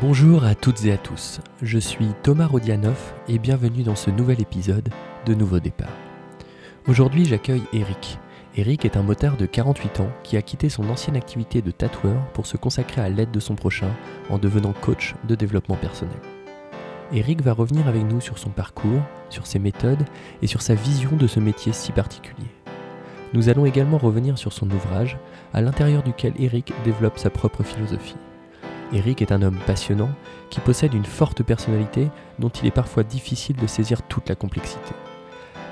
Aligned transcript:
Bonjour 0.00 0.44
à 0.44 0.56
toutes 0.56 0.84
et 0.84 0.92
à 0.92 0.98
tous, 0.98 1.40
je 1.62 1.78
suis 1.78 2.08
Thomas 2.24 2.48
Rodianoff 2.48 3.14
et 3.28 3.38
bienvenue 3.38 3.84
dans 3.84 3.94
ce 3.94 4.10
nouvel 4.10 4.40
épisode 4.40 4.88
de 5.24 5.34
Nouveau 5.34 5.60
Départ. 5.60 5.92
Aujourd'hui 6.88 7.24
j'accueille 7.24 7.62
Eric. 7.72 8.18
Eric 8.56 8.84
est 8.84 8.96
un 8.96 9.02
motard 9.02 9.36
de 9.36 9.46
48 9.46 10.00
ans 10.00 10.10
qui 10.24 10.36
a 10.36 10.42
quitté 10.42 10.68
son 10.68 10.90
ancienne 10.90 11.16
activité 11.16 11.62
de 11.62 11.70
tatoueur 11.70 12.20
pour 12.32 12.46
se 12.46 12.56
consacrer 12.56 13.02
à 13.02 13.08
l'aide 13.08 13.30
de 13.30 13.38
son 13.38 13.54
prochain 13.54 13.88
en 14.30 14.38
devenant 14.38 14.72
coach 14.72 15.14
de 15.28 15.36
développement 15.36 15.76
personnel. 15.76 16.18
Eric 17.12 17.40
va 17.42 17.52
revenir 17.52 17.86
avec 17.86 18.02
nous 18.02 18.20
sur 18.20 18.38
son 18.38 18.50
parcours, 18.50 19.02
sur 19.30 19.46
ses 19.46 19.60
méthodes 19.60 20.04
et 20.42 20.48
sur 20.48 20.60
sa 20.60 20.74
vision 20.74 21.16
de 21.16 21.28
ce 21.28 21.38
métier 21.38 21.72
si 21.72 21.92
particulier. 21.92 22.48
Nous 23.32 23.48
allons 23.48 23.64
également 23.64 23.98
revenir 23.98 24.38
sur 24.38 24.52
son 24.52 24.68
ouvrage, 24.72 25.18
à 25.52 25.60
l'intérieur 25.60 26.02
duquel 26.02 26.34
Eric 26.38 26.72
développe 26.84 27.18
sa 27.18 27.30
propre 27.30 27.62
philosophie. 27.62 28.16
Eric 28.92 29.22
est 29.22 29.32
un 29.32 29.42
homme 29.42 29.58
passionnant 29.66 30.10
qui 30.50 30.60
possède 30.60 30.94
une 30.94 31.04
forte 31.04 31.42
personnalité 31.42 32.08
dont 32.38 32.48
il 32.48 32.66
est 32.66 32.70
parfois 32.70 33.02
difficile 33.02 33.56
de 33.56 33.66
saisir 33.66 34.02
toute 34.02 34.28
la 34.28 34.34
complexité. 34.34 34.94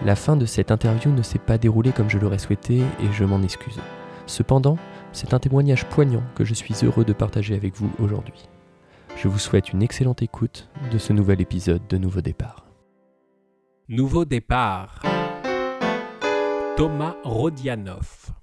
La 0.05 0.17
fin 0.17 0.37
de 0.37 0.47
cette 0.47 0.71
interview 0.71 1.13
ne 1.13 1.23
s'est 1.23 1.39
pas 1.39 1.59
déroulée 1.59 1.93
comme 1.93 2.11
je 2.11 2.19
l'aurais 2.19 2.39
souhaité 2.39 2.79
et 2.79 3.13
je 3.13 3.25
m'en 3.25 3.43
excuse. 3.43 3.79
Cependant, 4.27 4.77
c'est 5.13 5.35
un 5.35 5.39
témoignage 5.39 5.87
poignant 5.87 6.23
que 6.35 6.45
je 6.45 6.55
suis 6.55 6.75
heureux 6.83 7.05
de 7.05 7.13
partager 7.13 7.55
avec 7.55 7.77
vous 7.77 7.91
aujourd'hui. 7.99 8.49
Je 9.17 9.29
vous 9.29 9.39
souhaite 9.39 9.73
une 9.73 9.83
excellente 9.83 10.23
écoute 10.23 10.69
de 10.91 10.99
ce 10.99 11.13
nouvel 11.13 11.41
épisode 11.41 11.87
de 11.89 11.99
Nouveau 11.99 12.23
Départ. 12.23 12.67
Nouveau 13.89 14.25
départ. 14.25 15.03
Thomas 16.77 17.15
Rodianoff. 17.25 18.42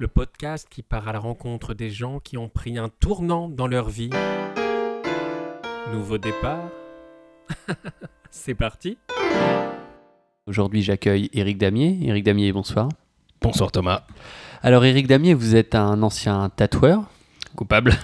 Le 0.00 0.06
podcast 0.06 0.68
qui 0.70 0.82
part 0.82 1.08
à 1.08 1.12
la 1.12 1.18
rencontre 1.18 1.74
des 1.74 1.90
gens 1.90 2.20
qui 2.20 2.36
ont 2.38 2.48
pris 2.48 2.78
un 2.78 2.88
tournant 2.88 3.48
dans 3.48 3.66
leur 3.66 3.88
vie. 3.88 4.10
Nouveau 5.92 6.18
départ. 6.18 6.68
C'est 8.30 8.54
parti. 8.54 8.96
Aujourd'hui, 10.46 10.82
j'accueille 10.82 11.30
Eric 11.32 11.58
Damier. 11.58 11.98
Eric 12.02 12.24
Damier, 12.24 12.52
bonsoir. 12.52 12.88
Bonsoir 13.40 13.72
Thomas. 13.72 14.04
Alors, 14.62 14.84
Eric 14.84 15.08
Damier, 15.08 15.34
vous 15.34 15.56
êtes 15.56 15.74
un 15.74 16.00
ancien 16.02 16.48
tatoueur. 16.54 17.02
Coupable. 17.56 17.92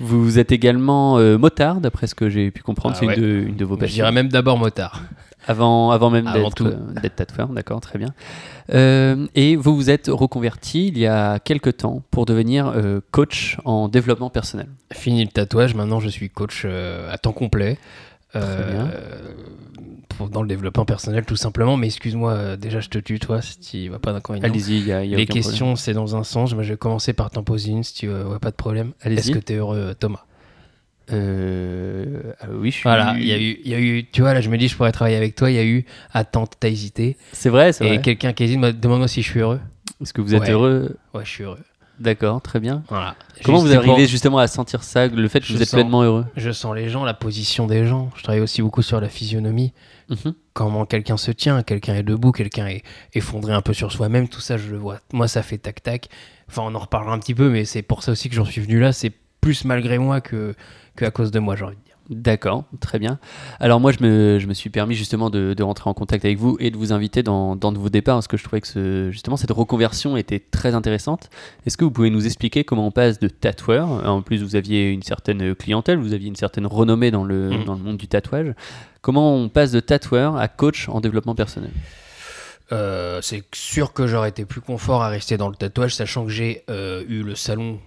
Vous 0.00 0.38
êtes 0.38 0.50
également 0.50 1.18
euh, 1.18 1.36
motard, 1.36 1.80
d'après 1.80 2.06
ce 2.06 2.14
que 2.14 2.28
j'ai 2.28 2.50
pu 2.50 2.62
comprendre. 2.62 2.94
Ah 2.96 3.00
c'est 3.00 3.06
ouais. 3.06 3.16
une, 3.16 3.22
de, 3.22 3.48
une 3.48 3.56
de 3.56 3.64
vos 3.64 3.74
Je 3.74 3.80
passions. 3.80 3.94
dirais 3.94 4.12
même 4.12 4.28
d'abord 4.28 4.56
motard. 4.56 5.02
Avant, 5.46 5.90
avant 5.90 6.10
même 6.10 6.26
d'être 6.32 6.64
euh, 6.66 7.00
d'être 7.02 7.16
tatoueur, 7.16 7.48
d'accord, 7.48 7.80
très 7.80 7.98
bien. 7.98 8.14
Euh, 8.72 9.26
et 9.34 9.56
vous 9.56 9.74
vous 9.76 9.90
êtes 9.90 10.08
reconverti 10.08 10.88
il 10.88 10.98
y 10.98 11.06
a 11.06 11.38
quelques 11.38 11.76
temps 11.78 12.02
pour 12.10 12.24
devenir 12.24 12.68
euh, 12.68 13.00
coach 13.10 13.58
en 13.64 13.88
développement 13.88 14.30
personnel. 14.30 14.68
Fini 14.92 15.22
le 15.24 15.30
tatouage, 15.30 15.74
maintenant 15.74 16.00
je 16.00 16.08
suis 16.08 16.30
coach 16.30 16.62
euh, 16.64 17.12
à 17.12 17.18
temps 17.18 17.32
complet. 17.32 17.78
pour- 20.16 20.28
dans 20.30 20.42
le 20.42 20.48
développement 20.48 20.84
personnel 20.84 21.24
tout 21.24 21.36
simplement, 21.36 21.76
mais 21.76 21.86
excuse-moi, 21.86 22.56
déjà 22.56 22.80
je 22.80 22.88
te 22.88 22.98
tutoie 22.98 23.42
si 23.42 23.58
tu 23.58 23.88
vas 23.88 23.98
pas 23.98 24.12
d'inconvénient. 24.12 24.46
Allez-y, 24.48 24.78
il 24.78 24.86
y 24.86 24.92
a, 24.92 25.04
y 25.04 25.14
a 25.14 25.16
Les 25.16 25.26
questions 25.26 25.76
c'est 25.76 25.92
dans 25.92 26.14
un 26.16 26.22
sens, 26.24 26.54
moi 26.54 26.62
je 26.62 26.70
vais 26.72 26.76
commencer 26.78 27.12
par 27.12 27.30
t'en 27.30 27.42
poser 27.42 27.72
une 27.72 27.82
si 27.82 27.94
tu 27.94 28.08
ouais, 28.08 28.38
pas 28.40 28.50
de 28.50 28.56
problème. 28.56 28.92
Est-ce 29.02 29.30
que 29.32 29.38
tu 29.38 29.52
es 29.52 29.56
heureux 29.56 29.94
Thomas? 29.98 30.24
Euh, 31.12 32.32
ah 32.40 32.46
oui, 32.52 32.70
je 32.70 32.76
suis. 32.76 32.82
Voilà, 32.84 33.14
il 33.18 33.26
y, 33.26 33.32
a 33.32 33.38
eu, 33.38 33.58
il 33.64 33.70
y 33.70 33.74
a 33.74 33.80
eu, 33.80 34.06
tu 34.10 34.20
vois 34.22 34.34
là 34.34 34.40
je 34.40 34.48
me 34.50 34.56
dis 34.56 34.68
je 34.68 34.76
pourrais 34.76 34.92
travailler 34.92 35.16
avec 35.16 35.34
toi, 35.34 35.50
il 35.50 35.54
y 35.56 35.58
a 35.58 35.64
eu, 35.64 35.84
attends, 36.12 36.46
t'as 36.46 36.68
hésité. 36.68 37.16
C'est 37.32 37.50
vrai, 37.50 37.72
c'est 37.72 37.84
Et 37.84 37.88
vrai. 37.88 38.00
quelqu'un 38.00 38.32
qui 38.32 38.44
hésite, 38.44 38.58
me- 38.58 38.72
demande-moi 38.72 39.08
si 39.08 39.22
je 39.22 39.30
suis 39.30 39.40
heureux. 39.40 39.60
Est-ce 40.00 40.12
que 40.12 40.20
vous 40.20 40.34
êtes 40.34 40.42
Ouais. 40.42 40.50
heureux 40.50 40.96
Ouais, 41.12 41.24
je 41.24 41.30
suis 41.30 41.44
heureux. 41.44 41.58
D'accord, 42.00 42.42
très 42.42 42.58
bien. 42.58 42.82
Voilà. 42.88 43.14
Comment 43.44 43.60
Juste 43.60 43.72
vous 43.76 43.80
pour- 43.82 43.92
arrivez 43.92 44.08
justement 44.08 44.38
à 44.38 44.48
sentir 44.48 44.82
ça, 44.82 45.06
le 45.06 45.28
fait 45.28 45.38
que 45.40 45.46
Je 45.46 45.52
vous 45.54 45.62
êtes 45.62 45.68
sens- 45.68 45.78
pleinement 45.78 46.02
heureux 46.02 46.26
Je 46.36 46.50
sens 46.50 46.74
les 46.74 46.88
gens, 46.88 47.04
la 47.04 47.14
position 47.14 47.68
des 47.68 47.86
gens. 47.86 48.10
Je 48.16 48.22
travaille 48.24 48.40
aussi 48.40 48.62
beaucoup 48.62 48.82
sur 48.82 49.00
la 49.00 49.08
physionomie. 49.08 49.72
Mhm. 50.08 50.34
Comment 50.54 50.86
quelqu'un 50.86 51.16
se 51.16 51.30
tient, 51.30 51.62
quelqu'un 51.62 51.94
est 51.94 52.02
debout, 52.02 52.32
quelqu'un 52.32 52.66
est 52.66 52.82
effondré 53.14 53.52
un 53.52 53.60
peu 53.62 53.72
sur 53.74 53.92
soi-même. 53.92 54.28
Tout 54.28 54.40
ça, 54.40 54.56
je 54.56 54.70
le 54.72 54.76
vois. 54.78 54.98
Moi, 55.12 55.28
ça 55.28 55.42
fait 55.42 55.58
tac-tac. 55.58 56.08
Enfin, 56.48 56.62
on 56.66 56.74
en 56.74 56.78
reparlera 56.80 57.14
un 57.14 57.18
petit 57.20 57.34
peu, 57.34 57.48
mais 57.48 57.64
c'est 57.64 57.82
pour 57.82 58.02
ça 58.02 58.10
aussi 58.10 58.28
que 58.28 58.34
j'en 58.34 58.44
suis 58.44 58.60
venu 58.60 58.80
là. 58.80 58.92
C'est 58.92 59.12
plus 59.40 59.64
malgré 59.64 59.98
moi 59.98 60.20
que, 60.20 60.54
que 60.96 61.04
à 61.04 61.10
cause 61.10 61.30
de 61.30 61.38
moi, 61.38 61.56
j'ai 61.56 61.64
envie 61.64 61.76
de 61.76 61.80
dire. 61.82 61.94
D'accord, 62.10 62.64
très 62.80 62.98
bien. 62.98 63.18
Alors 63.60 63.80
moi, 63.80 63.90
je 63.90 64.04
me, 64.04 64.38
je 64.38 64.46
me 64.46 64.52
suis 64.52 64.68
permis 64.68 64.94
justement 64.94 65.30
de, 65.30 65.54
de 65.54 65.62
rentrer 65.62 65.88
en 65.88 65.94
contact 65.94 66.22
avec 66.26 66.36
vous 66.36 66.58
et 66.60 66.70
de 66.70 66.76
vous 66.76 66.92
inviter 66.92 67.22
dans, 67.22 67.56
dans 67.56 67.72
de 67.72 67.78
vos 67.78 67.88
départs 67.88 68.16
parce 68.16 68.28
que 68.28 68.36
je 68.36 68.44
trouvais 68.44 68.60
que 68.60 68.66
ce- 68.68 69.08
justement 69.10 69.38
cette 69.38 69.52
reconversion 69.52 70.18
était 70.18 70.38
très 70.38 70.74
intéressante. 70.74 71.30
Est-ce 71.64 71.78
que 71.78 71.84
vous 71.84 71.90
pouvez 71.90 72.10
nous 72.10 72.26
expliquer 72.26 72.62
comment 72.62 72.86
on 72.86 72.90
passe 72.90 73.18
de 73.18 73.28
tatoueur 73.28 73.88
En 74.06 74.20
plus, 74.20 74.42
vous 74.42 74.54
aviez 74.54 74.90
une 74.90 75.02
certaine 75.02 75.54
clientèle, 75.54 75.96
vous 75.98 76.12
aviez 76.12 76.28
une 76.28 76.36
certaine 76.36 76.66
renommée 76.66 77.10
dans 77.10 77.24
le, 77.24 77.48
Mhm. 77.50 77.64
dans 77.64 77.74
le 77.74 77.80
monde 77.82 77.96
du 77.96 78.06
tatouage. 78.06 78.52
Comment 79.00 79.34
on 79.34 79.48
passe 79.48 79.70
de 79.72 79.80
tatoueur 79.80 80.36
à 80.36 80.46
coach 80.48 80.90
en 80.90 81.00
développement 81.00 81.34
personnel? 81.34 81.70
Euh, 82.72 83.20
c'est 83.22 83.44
sûr 83.54 83.92
que 83.94 84.06
j'aurais 84.06 84.28
été 84.30 84.44
plus 84.44 84.60
confort 84.60 85.02
à 85.02 85.08
rester 85.08 85.36
dans 85.38 85.48
le 85.48 85.54
tatouage, 85.56 85.94
sachant 85.94 86.24
que 86.24 86.30
j'ai 86.30 86.64
euh, 86.70 87.02
eu 87.08 87.22
le 87.22 87.34
salon 87.34 87.78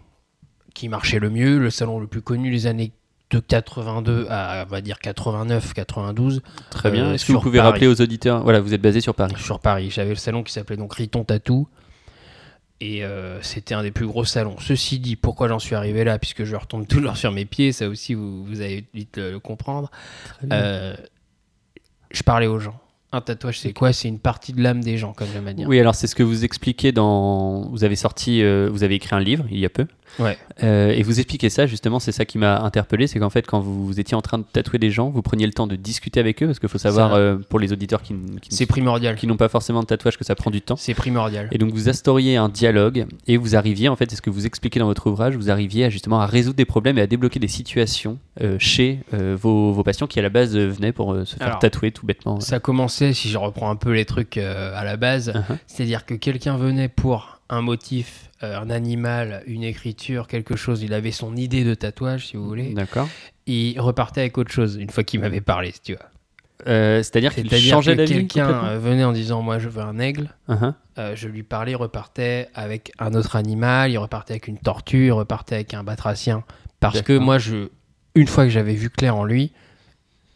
qui 0.77 0.89
marchait 0.89 1.17
le 1.19 1.29
mieux, 1.31 1.57
le 1.57 1.71
salon 1.71 1.99
le 1.99 2.05
plus 2.05 2.21
connu 2.21 2.51
les 2.51 2.67
années 2.67 2.91
de 3.31 3.39
82 3.39 4.27
à, 4.29 4.63
on 4.67 4.69
va 4.71 4.81
dire, 4.81 4.99
89, 4.99 5.73
92. 5.73 6.41
Très 6.69 6.91
bien. 6.91 7.07
Euh, 7.07 7.13
Est-ce 7.15 7.25
que 7.25 7.31
vous 7.33 7.39
pouvez 7.39 7.57
Paris. 7.57 7.71
rappeler 7.71 7.87
aux 7.87 7.99
auditeurs 7.99 8.43
Voilà, 8.43 8.61
vous 8.61 8.73
êtes 8.75 8.81
basé 8.81 9.01
sur 9.01 9.15
Paris. 9.15 9.33
sur 9.37 9.59
Paris. 9.59 9.89
J'avais 9.89 10.11
le 10.11 10.15
salon 10.15 10.43
qui 10.43 10.53
s'appelait 10.53 10.77
donc 10.77 10.93
Riton 10.93 11.23
Tattoo. 11.23 11.67
Et 12.79 13.03
euh, 13.03 13.41
c'était 13.41 13.73
un 13.73 13.81
des 13.81 13.89
plus 13.91 14.05
gros 14.05 14.23
salons. 14.23 14.55
Ceci 14.59 14.99
dit, 14.99 15.15
pourquoi 15.15 15.47
j'en 15.47 15.57
suis 15.57 15.73
arrivé 15.73 16.03
là 16.03 16.19
Puisque 16.19 16.43
je 16.43 16.55
retombe 16.55 16.87
toujours 16.87 17.17
sur 17.17 17.31
mes 17.31 17.45
pieds, 17.45 17.71
ça 17.71 17.89
aussi 17.89 18.13
vous, 18.13 18.45
vous 18.45 18.61
allez 18.61 18.85
vite 18.93 19.17
le, 19.17 19.31
le 19.31 19.39
comprendre. 19.39 19.89
Euh, 20.51 20.95
je 22.11 22.21
parlais 22.21 22.45
aux 22.47 22.59
gens. 22.59 22.79
Un 23.13 23.21
tatouage, 23.21 23.59
c'est 23.61 23.71
quoi? 23.71 23.93
C'est 23.93 24.09
une 24.09 24.19
partie 24.19 24.51
de 24.51 24.61
l'âme 24.61 24.83
des 24.83 24.97
gens, 24.97 25.13
comme 25.13 25.27
j'aime 25.33 25.47
à 25.47 25.53
dire. 25.53 25.65
Oui, 25.69 25.79
alors 25.79 25.95
c'est 25.95 26.07
ce 26.07 26.15
que 26.15 26.23
vous 26.23 26.43
expliquez 26.43 26.91
dans. 26.91 27.61
Vous 27.69 27.85
avez 27.85 27.95
sorti, 27.95 28.43
euh, 28.43 28.69
vous 28.69 28.83
avez 28.83 28.95
écrit 28.95 29.15
un 29.15 29.21
livre 29.21 29.45
il 29.49 29.59
y 29.59 29.65
a 29.65 29.69
peu. 29.69 29.85
Ouais. 30.19 30.37
Euh, 30.63 30.89
et 30.91 31.03
vous 31.03 31.19
expliquez 31.19 31.49
ça, 31.49 31.67
justement, 31.67 31.99
c'est 31.99 32.11
ça 32.11 32.25
qui 32.25 32.37
m'a 32.37 32.59
interpellé, 32.61 33.07
c'est 33.07 33.19
qu'en 33.19 33.29
fait, 33.29 33.45
quand 33.47 33.59
vous 33.61 33.97
étiez 33.99 34.15
en 34.15 34.21
train 34.21 34.39
de 34.39 34.43
tatouer 34.43 34.77
des 34.79 34.89
gens, 34.91 35.09
vous 35.09 35.21
preniez 35.21 35.45
le 35.45 35.53
temps 35.53 35.67
de 35.67 35.75
discuter 35.77 36.19
avec 36.19 36.41
eux, 36.43 36.47
parce 36.47 36.59
qu'il 36.59 36.67
faut 36.69 36.77
savoir, 36.77 37.11
Ça- 37.11 37.15
euh, 37.17 37.37
pour 37.49 37.59
les 37.59 37.71
auditeurs 37.71 38.01
qui, 38.01 38.13
qui, 38.41 38.53
C'est 38.53 38.65
primordial. 38.65 39.15
qui 39.15 39.25
n'ont 39.27 39.37
pas 39.37 39.49
forcément 39.49 39.81
de 39.81 39.85
tatouage, 39.85 40.17
que 40.17 40.25
ça 40.25 40.35
prend 40.35 40.49
du 40.51 40.61
temps. 40.61 40.75
C'est 40.75 40.93
primordial. 40.93 41.47
Et 41.51 41.57
donc 41.57 41.71
vous 41.71 41.87
instauriez 41.89 42.35
un 42.35 42.49
dialogue 42.49 43.05
et 43.27 43.37
vous 43.37 43.55
arriviez, 43.55 43.87
en 43.89 43.95
fait, 43.95 44.09
c'est 44.09 44.17
ce 44.17 44.21
que 44.21 44.29
vous 44.29 44.45
expliquez 44.45 44.79
dans 44.79 44.87
votre 44.87 45.07
ouvrage, 45.07 45.35
vous 45.35 45.49
arriviez 45.51 45.85
à, 45.85 45.89
justement 45.89 46.19
à 46.19 46.25
résoudre 46.25 46.55
des 46.57 46.65
problèmes 46.65 46.97
et 46.97 47.01
à 47.01 47.07
débloquer 47.07 47.39
des 47.39 47.47
situations 47.47 48.17
chez 48.59 48.99
euh, 49.13 49.35
vos, 49.39 49.71
vos 49.71 49.83
patients 49.83 50.07
qui 50.07 50.19
à 50.19 50.21
la 50.21 50.29
base 50.29 50.55
euh, 50.55 50.67
venaient 50.67 50.91
pour 50.91 51.13
euh, 51.13 51.25
se 51.25 51.35
faire 51.35 51.47
Alors, 51.47 51.59
tatouer 51.59 51.91
tout 51.91 52.05
bêtement. 52.05 52.39
Ça 52.39 52.59
commençait, 52.59 53.13
si 53.13 53.29
je 53.29 53.37
reprends 53.37 53.69
un 53.69 53.75
peu 53.75 53.91
les 53.91 54.05
trucs 54.05 54.37
euh, 54.37 54.71
à 54.75 54.83
la 54.83 54.97
base, 54.97 55.29
Uh-huh. 55.33 55.57
c'est-à-dire 55.67 56.05
que 56.05 56.13
quelqu'un 56.13 56.57
venait 56.57 56.87
pour 56.89 57.39
un 57.49 57.61
motif, 57.61 58.29
euh, 58.43 58.59
un 58.59 58.69
animal, 58.69 59.43
une 59.47 59.63
écriture, 59.63 60.27
quelque 60.27 60.55
chose, 60.55 60.81
il 60.83 60.93
avait 60.93 61.11
son 61.11 61.35
idée 61.35 61.63
de 61.63 61.73
tatouage, 61.73 62.27
si 62.27 62.37
vous 62.37 62.45
voulez, 62.47 62.73
D'accord. 62.73 63.07
il 63.45 63.79
repartait 63.79 64.21
avec 64.21 64.37
autre 64.37 64.51
chose 64.51 64.77
une 64.79 64.89
fois 64.89 65.03
qu'il 65.03 65.19
m'avait 65.19 65.41
parlé, 65.41 65.71
si 65.71 65.81
tu. 65.81 65.95
Euh, 66.67 67.03
C'est-à-dire 67.03 67.33
qu'il 67.33 67.49
changeait 67.51 67.95
que 67.95 68.03
quelqu'un 68.05 68.49
euh, 68.65 68.79
venait 68.79 69.03
en 69.03 69.11
disant 69.13 69.41
moi 69.43 69.59
je 69.59 69.69
veux 69.69 69.81
un 69.81 69.99
aigle, 69.99 70.29
Uh-huh. 70.49 70.73
Euh, 70.97 71.15
je 71.15 71.27
lui 71.27 71.43
parlais, 71.43 71.73
il 71.73 71.75
repartait 71.75 72.49
avec 72.55 72.91
un 72.99 73.13
autre 73.13 73.35
animal, 73.35 73.91
il 73.91 73.97
repartait 73.99 74.33
avec 74.33 74.47
une 74.47 74.57
tortue, 74.57 75.05
il 75.07 75.11
repartait 75.11 75.55
avec 75.55 75.73
un 75.75 75.83
batracien. 75.83 76.43
Parce 76.79 77.01
que 77.01 77.17
moi, 77.17 77.37
je, 77.37 77.69
une 78.17 78.27
fois 78.27 78.45
que 78.45 78.49
j'avais 78.49 78.73
vu 78.73 78.89
clair 78.89 79.15
en 79.15 79.23
lui, 79.23 79.51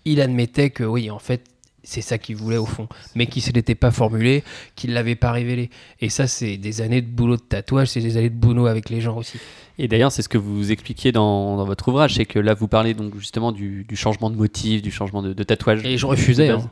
il 0.06 0.22
admettait 0.22 0.70
que 0.70 0.84
oui, 0.84 1.10
en 1.10 1.20
fait, 1.20 1.44
c'est 1.84 2.02
ça 2.02 2.20
qu'il 2.20 2.36
voulait 2.36 2.58
au 2.58 2.68
fond, 2.68 2.88
mais 3.16 3.26
qu'il 3.26 3.44
ne 3.48 3.54
l'était 3.54 3.76
pas 3.76 3.90
formulé, 3.90 4.44
qu'il 4.76 4.92
ne 4.92 4.96
l'avait 4.96 5.16
pas 5.16 5.32
révélé. 5.32 5.72
Et 6.00 6.10
ça, 6.10 6.28
c'est 6.28 6.58
des 6.58 6.82
années 6.82 7.02
de 7.02 7.08
boulot 7.08 7.38
de 7.38 7.42
tatouage, 7.42 7.90
c'est 7.90 8.02
des 8.02 8.18
années 8.18 8.30
de 8.30 8.36
boulot 8.36 8.68
avec 8.68 8.90
les 8.90 9.02
gens 9.02 9.18
aussi. 9.18 9.40
Et 9.80 9.88
d'ailleurs, 9.88 10.12
c'est 10.12 10.22
ce 10.22 10.30
que 10.30 10.38
vous 10.38 10.72
expliquiez 10.72 11.12
dans, 11.12 11.58
dans 11.58 11.66
votre 11.66 11.88
ouvrage, 11.88 12.16
c'est 12.16 12.26
que 12.26 12.38
là, 12.38 12.54
vous 12.54 12.68
parlez 12.68 12.94
donc 12.94 13.18
justement 13.18 13.52
du, 13.52 13.84
du 13.84 13.96
changement 13.96 14.30
de 14.30 14.36
motif, 14.36 14.84
du 14.84 14.92
changement 14.92 15.24
de, 15.24 15.34
de 15.34 15.44
tatouage. 15.44 15.84
Et 15.84 15.98
je 15.98 16.06
refusais. 16.06 16.50
Hein. 16.50 16.70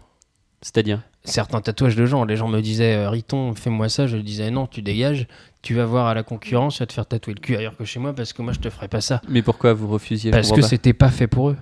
C'est-à-dire 0.62 1.02
certains 1.24 1.62
tatouages 1.62 1.96
de 1.96 2.06
gens. 2.06 2.26
Les 2.26 2.36
gens 2.36 2.48
me 2.48 2.60
disaient 2.62 2.96
euh, 2.96 3.10
Riton, 3.10 3.54
fais-moi 3.56 3.88
ça. 3.90 4.08
Je 4.08 4.18
disais 4.18 4.52
non, 4.52 4.68
tu 4.68 4.82
dégages. 4.82 5.28
Tu 5.62 5.74
vas 5.74 5.86
voir 5.86 6.08
à 6.08 6.14
la 6.14 6.24
concurrence, 6.24 6.76
tu 6.76 6.80
vas 6.80 6.86
te 6.88 6.94
faire 6.94 7.06
tatouer 7.06 7.34
le 7.34 7.40
cul 7.42 7.56
ailleurs 7.56 7.76
que 7.76 7.84
chez 7.86 8.00
moi 8.00 8.14
parce 8.14 8.32
que 8.34 8.42
moi 8.42 8.54
je 8.54 8.60
te 8.60 8.70
ferai 8.70 8.88
pas 8.88 9.02
ça. 9.02 9.22
Mais 9.28 9.42
pourquoi 9.42 9.74
vous 9.74 9.88
refusiez 9.90 10.32
Parce 10.32 10.52
que 10.52 10.62
c'était 10.62 10.94
pas 10.94 11.10
fait 11.10 11.28
pour 11.28 11.50
eux. 11.50 11.58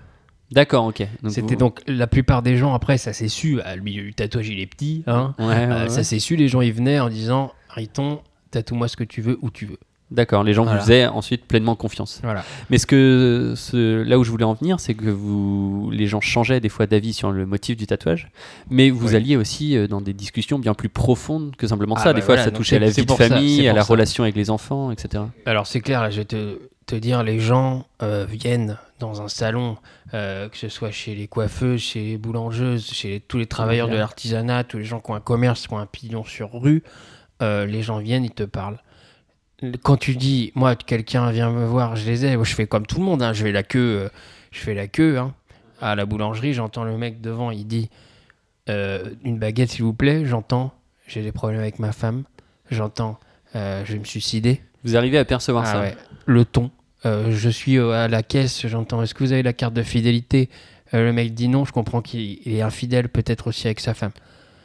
D'accord, 0.52 0.86
ok. 0.86 1.04
C'était 1.28 1.42
vous- 1.42 1.56
donc 1.56 1.82
la 1.88 2.08
plupart 2.08 2.42
des 2.42 2.58
gens 2.58 2.74
après 2.74 2.98
ça 2.98 3.12
s'est 3.12 3.28
su. 3.28 3.60
Ah, 3.66 3.76
lui 3.76 3.96
le 3.96 4.14
tatouage 4.14 4.48
il 4.50 4.60
est 4.60 4.66
petit, 4.68 5.04
hein. 5.08 5.34
Ouais, 5.40 5.46
Euh, 5.68 5.84
ouais. 5.84 5.90
ça 5.90 6.04
s'est 6.04 6.20
su. 6.20 6.36
Les 6.36 6.48
gens 6.48 6.62
ils 6.62 6.72
venaient 6.74 7.00
en 7.00 7.10
disant 7.10 7.52
Riton, 7.70 8.22
tatoue-moi 8.52 8.88
ce 8.88 8.96
que 8.96 9.04
tu 9.04 9.22
veux 9.22 9.38
où 9.42 9.50
tu 9.52 9.66
veux. 9.66 9.80
D'accord, 10.10 10.44
les 10.44 10.54
gens 10.54 10.64
Voilà. 10.64 10.80
vous 10.80 10.86
faisaient 10.86 11.06
ensuite 11.06 11.46
pleinement 11.46 11.76
confiance. 11.76 12.22
Voilà. 12.24 12.44
Mais 12.70 12.78
ce 12.78 12.86
que, 12.88 13.54
ce, 13.58 14.02
là 14.04 14.18
où 14.18 14.24
je 14.24 14.32
voulais 14.32 14.46
en 14.46 14.54
venir, 14.54 14.80
c'est 14.80 14.94
que 14.94 15.10
vous, 15.10 15.90
les 15.92 16.08
gens 16.08 16.22
changeaient 16.22 16.62
des 16.62 16.70
fois 16.70 16.88
d'avis 16.88 17.12
sur 17.14 17.32
le 17.32 17.46
motif 17.46 17.76
du 17.76 17.88
tatouage, 17.88 18.30
mais 18.70 18.90
vous 18.90 19.10
Oui. 19.10 19.16
alliez 19.16 19.36
aussi 19.36 19.76
euh, 19.76 19.88
dans 19.88 20.00
des 20.00 20.14
discussions 20.14 20.60
bien 20.60 20.74
plus 20.74 20.88
profondes 20.90 21.56
que 21.58 21.68
simplement 21.68 21.96
Ah 21.98 22.04
ça. 22.04 22.06
bah 22.06 22.14
des 22.14 22.22
fois, 22.22 22.36
voilà, 22.36 22.44
ça 22.46 22.52
touchait 22.52 22.78
à 22.78 22.80
la 22.80 22.90
vie 22.90 23.06
de 23.06 23.12
ça, 23.12 23.28
famille, 23.28 23.68
à 23.68 23.74
la 23.74 23.82
ça. 23.82 23.92
relation 23.92 24.24
avec 24.24 24.36
les 24.38 24.50
enfants, 24.50 24.92
etc. 24.92 25.26
Alors 25.46 25.68
c'est 25.68 25.82
clair 25.82 26.02
là, 26.02 26.10
je 26.10 26.18
vais 26.20 26.26
te 26.26 26.58
te 26.86 26.96
dire 26.96 27.22
les 27.22 27.42
gens 27.42 27.86
euh, 28.02 28.26
viennent 28.30 28.78
dans 29.02 29.22
un 29.22 29.28
salon, 29.28 29.76
euh, 30.14 30.48
que 30.48 30.56
ce 30.58 30.70
soit 30.70 30.90
chez 30.92 31.16
les 31.16 31.28
coiffeuses, 31.28 31.82
chez 31.82 32.02
les 32.02 32.18
boulangeuses, 32.18 32.90
chez 32.94 33.22
tous 33.28 33.38
les 33.38 33.46
travailleurs 33.46 33.90
de 33.90 33.98
l'artisanat, 33.98 34.64
tous 34.64 34.78
les 34.78 34.86
gens 34.86 35.02
qui 35.02 35.12
ont 35.12 35.16
un 35.16 35.20
commerce, 35.20 35.68
qui 35.68 35.74
ont 35.74 35.80
un 35.80 35.86
pignon 35.86 36.24
sur 36.24 36.50
rue, 36.54 36.84
euh, 37.42 37.66
les 37.66 37.82
gens 37.82 37.98
viennent, 38.00 38.24
ils 38.24 38.32
te 38.32 38.44
parlent. 38.44 38.78
Quand 39.82 39.98
tu 39.98 40.16
dis, 40.16 40.52
moi, 40.54 40.76
quelqu'un 40.76 41.32
vient 41.32 41.50
me 41.52 41.66
voir, 41.66 41.96
je 41.96 42.06
les 42.06 42.26
ai, 42.26 42.34
je 42.34 42.56
fais 42.56 42.68
comme 42.68 42.86
tout 42.86 43.00
le 43.00 43.06
monde, 43.06 43.24
hein, 43.24 43.34
je 43.34 43.44
fais 43.44 43.52
la 43.52 43.64
queue, 43.64 44.04
euh, 44.04 44.10
je 44.52 44.60
fais 44.60 44.76
la 44.76 44.88
queue 44.88 45.18
hein. 45.18 45.34
à 45.82 45.96
la 45.96 46.06
boulangerie, 46.06 46.54
j'entends 46.54 46.84
le 46.84 46.96
mec 46.96 47.22
devant, 47.22 47.50
il 47.50 47.66
dit 47.66 47.90
euh, 48.70 49.04
une 49.24 49.40
baguette 49.40 49.72
s'il 49.72 49.84
vous 49.84 49.94
plaît, 49.94 50.26
j'entends 50.26 50.74
j'ai 51.08 51.24
des 51.24 51.32
problèmes 51.32 51.62
avec 51.62 51.80
ma 51.80 51.92
femme, 51.92 52.24
j'entends 52.70 53.18
euh, 53.56 53.84
je 53.86 53.94
vais 53.94 54.00
me 54.00 54.04
suicider. 54.04 54.62
Vous 54.84 54.96
arrivez 54.96 55.18
à 55.18 55.26
percevoir 55.26 55.64
Ah 55.66 55.72
ça 55.72 55.80
ouais. 55.80 55.98
Le 56.26 56.46
ton. 56.46 56.70
Euh, 57.06 57.32
je 57.32 57.50
suis 57.50 57.80
à 57.80 58.08
la 58.08 58.24
caisse, 58.24 58.68
j'entends 58.68 59.02
est-ce 59.02 59.14
que 59.14 59.24
vous 59.24 59.32
avez 59.32 59.44
la 59.44 59.54
carte 59.54 59.74
de 59.74 59.84
fidélité? 59.84 60.50
Le 60.94 61.12
mec 61.12 61.34
dit 61.34 61.48
non, 61.48 61.66
je 61.66 61.72
comprends 61.72 62.02
qu'il 62.02 62.40
il 62.46 62.56
est 62.56 62.62
infidèle 62.62 63.10
peut-être 63.10 63.48
aussi 63.48 63.68
avec 63.68 63.80
sa 63.80 63.94
femme. 63.94 64.12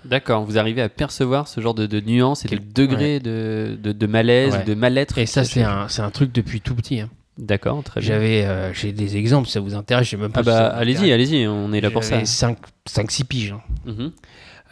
D'accord, 0.05 0.45
vous 0.45 0.59
arrivez 0.59 0.83
à 0.83 0.89
percevoir 0.89 1.49
ce 1.49 1.61
genre 1.61 1.75
de, 1.75 1.87
de 1.87 2.01
nuances 2.01 2.45
et 2.45 2.49
de 2.49 2.57
Quel- 2.57 2.73
degrés 2.73 3.21
de, 3.21 3.79
de, 3.81 3.93
de 3.93 4.07
malaise 4.07 4.53
Ouais. 4.55 4.63
ou 4.63 4.65
de 4.67 4.75
mal-être. 4.75 5.19
Et 5.19 5.27
ça, 5.27 5.45
c'est 5.45 5.63
un, 5.63 5.87
un 5.99 6.11
truc 6.11 6.33
depuis 6.33 6.61
tout 6.61 6.75
petit. 6.75 7.01
hein. 7.01 7.11
D'accord, 7.39 7.83
très 7.83 8.01
bien. 8.01 8.09
J'avais, 8.09 8.45
euh, 8.45 8.73
j'ai 8.75 8.93
des 8.93 9.17
exemples, 9.17 9.47
si 9.47 9.55
ça 9.55 9.61
vous 9.61 9.75
intéresse. 9.75 10.05
Je 10.07 10.11
sais 10.11 10.17
même 10.19 10.33
pas 10.33 10.41
Ah 10.41 10.45
ça 10.45 10.51
bah 10.71 10.77
allez-y, 10.77 11.13
allez-y, 11.13 11.47
on 11.47 11.73
est 11.73 11.81
là 11.81 11.91
pour 11.91 12.05
ça. 12.05 12.19
5-6 12.23 13.25
piges. 13.25 13.53
hein. 13.53 13.61
Mhm. 13.87 14.13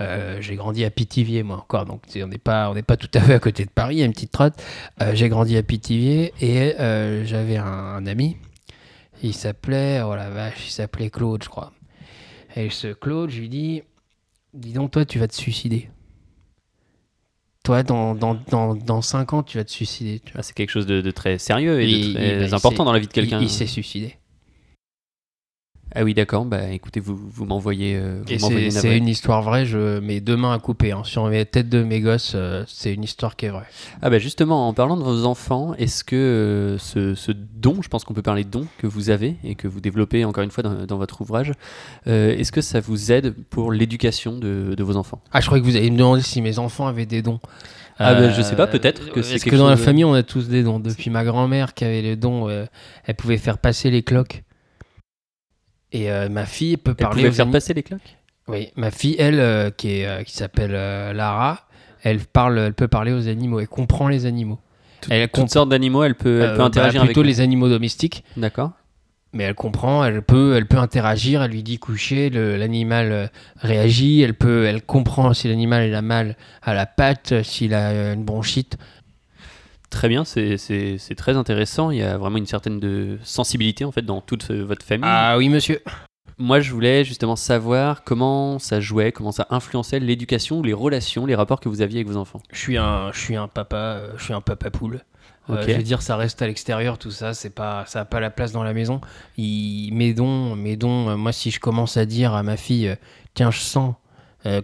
Euh, 0.02 0.38
j'ai 0.40 0.56
grandi 0.56 0.84
à 0.86 0.90
Pithiviers, 0.90 1.42
moi 1.42 1.56
encore, 1.58 1.84
donc 1.84 2.02
on 2.16 2.26
n'est 2.26 2.38
pas, 2.38 2.70
on 2.70 2.74
n'est 2.74 2.82
pas 2.82 2.96
tout 2.96 3.10
à 3.12 3.20
fait 3.20 3.34
à 3.34 3.38
côté 3.38 3.66
de 3.66 3.70
Paris, 3.70 3.96
il 3.96 3.98
y 3.98 4.02
a 4.02 4.06
une 4.06 4.12
petite 4.14 4.32
trotte. 4.32 4.54
Euh, 5.02 5.10
j'ai 5.14 5.28
grandi 5.28 5.58
à 5.58 5.62
Pithiviers 5.62 6.32
et 6.40 6.74
j'avais 7.26 7.58
un, 7.58 7.64
un 7.66 8.06
ami, 8.06 8.38
il 9.22 9.34
s'appelait, 9.34 10.00
oh 10.02 10.14
la 10.14 10.30
vache, 10.30 10.68
il 10.68 10.70
s'appelait 10.70 11.10
Claude, 11.10 11.42
je 11.44 11.50
crois. 11.50 11.72
Et 12.56 12.70
ce 12.70 12.88
Claude, 12.94 13.28
je 13.28 13.40
lui 13.40 13.50
dis, 13.50 13.82
dis 14.54 14.72
donc, 14.72 14.90
toi, 14.90 15.04
tu 15.04 15.18
vas 15.18 15.28
te 15.28 15.34
suicider. 15.34 15.90
Toi, 17.62 17.82
dans, 17.82 18.14
dans, 18.14 18.34
dans, 18.48 18.74
dans 18.74 19.02
5 19.02 19.32
ans, 19.34 19.42
tu 19.42 19.58
vas 19.58 19.64
te 19.64 19.70
suicider. 19.70 20.20
tu 20.20 20.32
vois. 20.32 20.40
Ah, 20.40 20.42
c'est 20.42 20.54
quelque 20.54 20.70
chose 20.70 20.86
de, 20.86 21.00
de 21.00 21.10
très 21.10 21.38
sérieux 21.38 21.80
et 21.80 21.86
de 21.86 22.12
très 22.14 22.46
il 22.46 22.54
important 22.54 22.84
dans 22.84 22.92
la 22.92 22.98
vie 22.98 23.06
de 23.06 23.12
quelqu'un. 23.12 23.38
Il, 23.38 23.44
il 23.44 23.50
s'est 23.50 23.66
suicidé. 23.66 24.16
Ah 25.94 26.04
oui, 26.04 26.14
d'accord. 26.14 26.44
Bah 26.44 26.68
écoutez, 26.70 27.00
vous, 27.00 27.16
vous 27.16 27.44
m'envoyez. 27.44 27.96
euh, 27.96 28.22
c'est 28.70 28.96
une 28.96 29.08
histoire 29.08 29.42
vraie, 29.42 29.66
je 29.66 29.98
mets 29.98 30.20
deux 30.20 30.36
mains 30.36 30.52
à 30.52 30.58
couper. 30.60 30.92
hein. 30.92 31.02
Sur 31.04 31.28
les 31.28 31.44
têtes 31.44 31.68
de 31.68 31.82
mes 31.82 32.00
gosses, 32.00 32.32
euh, 32.36 32.62
c'est 32.68 32.94
une 32.94 33.02
histoire 33.02 33.34
qui 33.34 33.46
est 33.46 33.50
vraie. 33.50 33.66
Ah 34.00 34.08
bah 34.08 34.18
justement, 34.20 34.68
en 34.68 34.72
parlant 34.72 34.96
de 34.96 35.02
vos 35.02 35.24
enfants, 35.24 35.74
est-ce 35.78 36.04
que 36.04 36.14
euh, 36.16 36.78
ce, 36.78 37.14
ce 37.16 37.32
don, 37.32 37.82
je 37.82 37.88
pense 37.88 38.04
qu'on 38.04 38.14
peut 38.14 38.22
parler 38.22 38.44
de 38.44 38.50
don 38.50 38.66
que 38.78 38.86
vous 38.86 39.10
avez 39.10 39.36
et 39.42 39.56
que 39.56 39.66
vous 39.66 39.80
développez 39.80 40.24
encore 40.24 40.44
une 40.44 40.52
fois 40.52 40.62
dans, 40.62 40.86
dans 40.86 40.96
votre 40.96 41.20
ouvrage, 41.22 41.52
euh, 42.06 42.36
est-ce 42.36 42.52
que 42.52 42.60
ça 42.60 42.78
vous 42.80 43.10
aide 43.10 43.34
pour 43.50 43.72
l'éducation 43.72 44.38
de, 44.38 44.74
de 44.76 44.82
vos 44.84 44.96
enfants? 44.96 45.20
Ah, 45.32 45.40
je 45.40 45.46
croyais 45.46 45.60
que 45.62 45.68
vous 45.68 45.76
alliez 45.76 45.90
me 45.90 45.98
demander 45.98 46.22
si 46.22 46.40
mes 46.40 46.60
enfants 46.60 46.86
avaient 46.86 47.06
des 47.06 47.22
dons. 47.22 47.40
Ah, 47.98 48.14
bah, 48.14 48.30
je 48.30 48.40
sais 48.40 48.56
pas, 48.56 48.66
peut-être 48.66 49.12
que 49.12 49.20
c'est 49.22 49.34
Est-ce 49.34 49.44
que 49.44 49.56
dans 49.56 49.68
la 49.68 49.76
famille, 49.76 50.04
on 50.04 50.14
a 50.14 50.22
tous 50.22 50.48
des 50.48 50.62
dons 50.62 50.78
Depuis 50.80 51.10
ma 51.10 51.22
grand-mère 51.24 51.74
qui 51.74 51.84
avait 51.84 52.00
les 52.00 52.16
dons, 52.16 52.48
elle 52.48 53.14
pouvait 53.16 53.36
faire 53.36 53.58
passer 53.58 53.90
les 53.90 54.02
cloques. 54.02 54.42
Et 55.92 56.10
euh, 56.10 56.28
ma 56.28 56.46
fille 56.46 56.76
peut 56.76 56.92
Elle 56.96 57.04
parler 57.04 57.28
aux 57.28 57.32
faire 57.32 57.50
passer 57.50 57.74
les 57.74 57.82
cloques? 57.82 58.16
Oui, 58.48 58.68
ma 58.76 58.90
fille, 58.90 59.16
elle, 59.18 59.40
euh, 59.40 59.70
qui, 59.70 60.00
est, 60.00 60.06
euh, 60.06 60.22
qui 60.22 60.32
s'appelle 60.36 60.72
euh, 60.74 61.12
Lara, 61.12 61.66
elle, 62.02 62.20
parle, 62.20 62.58
elle 62.58 62.74
peut 62.74 62.88
parler 62.88 63.12
aux 63.12 63.28
animaux, 63.28 63.60
elle 63.60 63.68
comprend 63.68 64.08
les 64.08 64.26
animaux. 64.26 64.58
Tout- 65.00 65.10
Elle 65.12 65.28
Toutes 65.30 65.50
sortes 65.50 65.68
d'animaux, 65.68 66.02
elle 66.04 66.14
peut, 66.14 66.40
elle 66.42 66.48
Euh, 66.48 66.52
peut 66.52 66.58
bah, 66.58 66.64
interagir 66.66 67.02
avec 67.02 67.14
plutôt 67.14 67.22
les 67.26 67.40
animaux 67.40 67.68
domestiques. 67.68 68.24
D'accord. 68.36 68.72
Mais 69.32 69.44
elle 69.44 69.54
comprend, 69.54 70.04
elle 70.04 70.22
peut, 70.22 70.56
elle 70.56 70.66
peut 70.66 70.78
interagir, 70.78 71.42
elle 71.42 71.52
lui 71.52 71.62
dit 71.62 71.78
coucher, 71.78 72.30
le- 72.30 72.56
l'animal 72.56 73.30
réagit, 73.58 74.20
elle 74.22 74.34
peut, 74.34 74.64
elle 74.66 74.82
comprend 74.82 75.32
si 75.34 75.46
l'animal 75.46 75.94
a 75.94 76.02
mal 76.02 76.36
à 76.62 76.74
la 76.74 76.86
patte, 76.86 77.42
s'il 77.44 77.72
a 77.74 78.12
une 78.12 78.24
bronchite. 78.24 78.76
Très 79.90 80.08
bien, 80.08 80.24
c'est- 80.24 80.56
très 81.16 81.36
intéressant. 81.36 81.90
Il 81.90 81.98
y 81.98 82.02
a 82.02 82.16
vraiment 82.16 82.38
une 82.38 82.46
certaine 82.46 82.78
de 82.80 83.18
sensibilité 83.24 83.84
en 83.84 83.90
fait 83.92 84.02
dans 84.02 84.20
toute 84.20 84.50
euh, 84.50 84.62
votre 84.64 84.84
famille. 84.86 85.08
Ah 85.10 85.36
oui 85.36 85.48
monsieur. 85.48 85.80
Moi, 86.38 86.60
je 86.60 86.72
voulais 86.72 87.04
justement 87.04 87.36
savoir 87.36 88.02
comment 88.02 88.58
ça 88.58 88.80
jouait, 88.80 89.12
comment 89.12 89.32
ça 89.32 89.46
influençait 89.50 90.00
l'éducation, 90.00 90.62
les 90.62 90.72
relations, 90.72 91.26
les 91.26 91.34
rapports 91.34 91.60
que 91.60 91.68
vous 91.68 91.82
aviez 91.82 91.98
avec 91.98 92.08
vos 92.08 92.16
enfants. 92.16 92.40
Je 92.50 92.58
suis 92.58 92.78
un, 92.78 93.12
je 93.12 93.18
suis 93.20 93.36
un 93.36 93.46
papa, 93.46 93.76
euh, 93.76 94.12
je 94.16 94.24
suis 94.24 94.32
un 94.32 94.40
papa 94.40 94.70
poule. 94.70 95.02
Euh, 95.50 95.60
Ok. 95.60 95.68
je 95.68 95.74
veux 95.76 95.82
dire, 95.82 96.00
ça 96.00 96.16
reste 96.16 96.40
à 96.40 96.46
l'extérieur, 96.46 96.96
tout 96.96 97.10
ça, 97.10 97.34
c'est 97.34 97.50
pas, 97.50 97.84
ça 97.86 98.00
a 98.00 98.04
pas 98.06 98.20
la 98.20 98.30
place 98.30 98.52
dans 98.52 98.62
la 98.62 98.72
maison. 98.72 99.02
Il, 99.36 99.92
mes 99.92 100.14
dons, 100.14 100.54
mes 100.56 100.76
dons. 100.76 101.10
euh, 101.10 101.16
moi, 101.16 101.32
si 101.32 101.50
je 101.50 101.60
commence 101.60 101.98
à 101.98 102.06
dire 102.06 102.32
à 102.32 102.42
ma 102.42 102.56
fille, 102.56 102.88
euh, 102.88 102.94
tiens, 103.34 103.50
je 103.50 103.58
sens, 103.60 103.94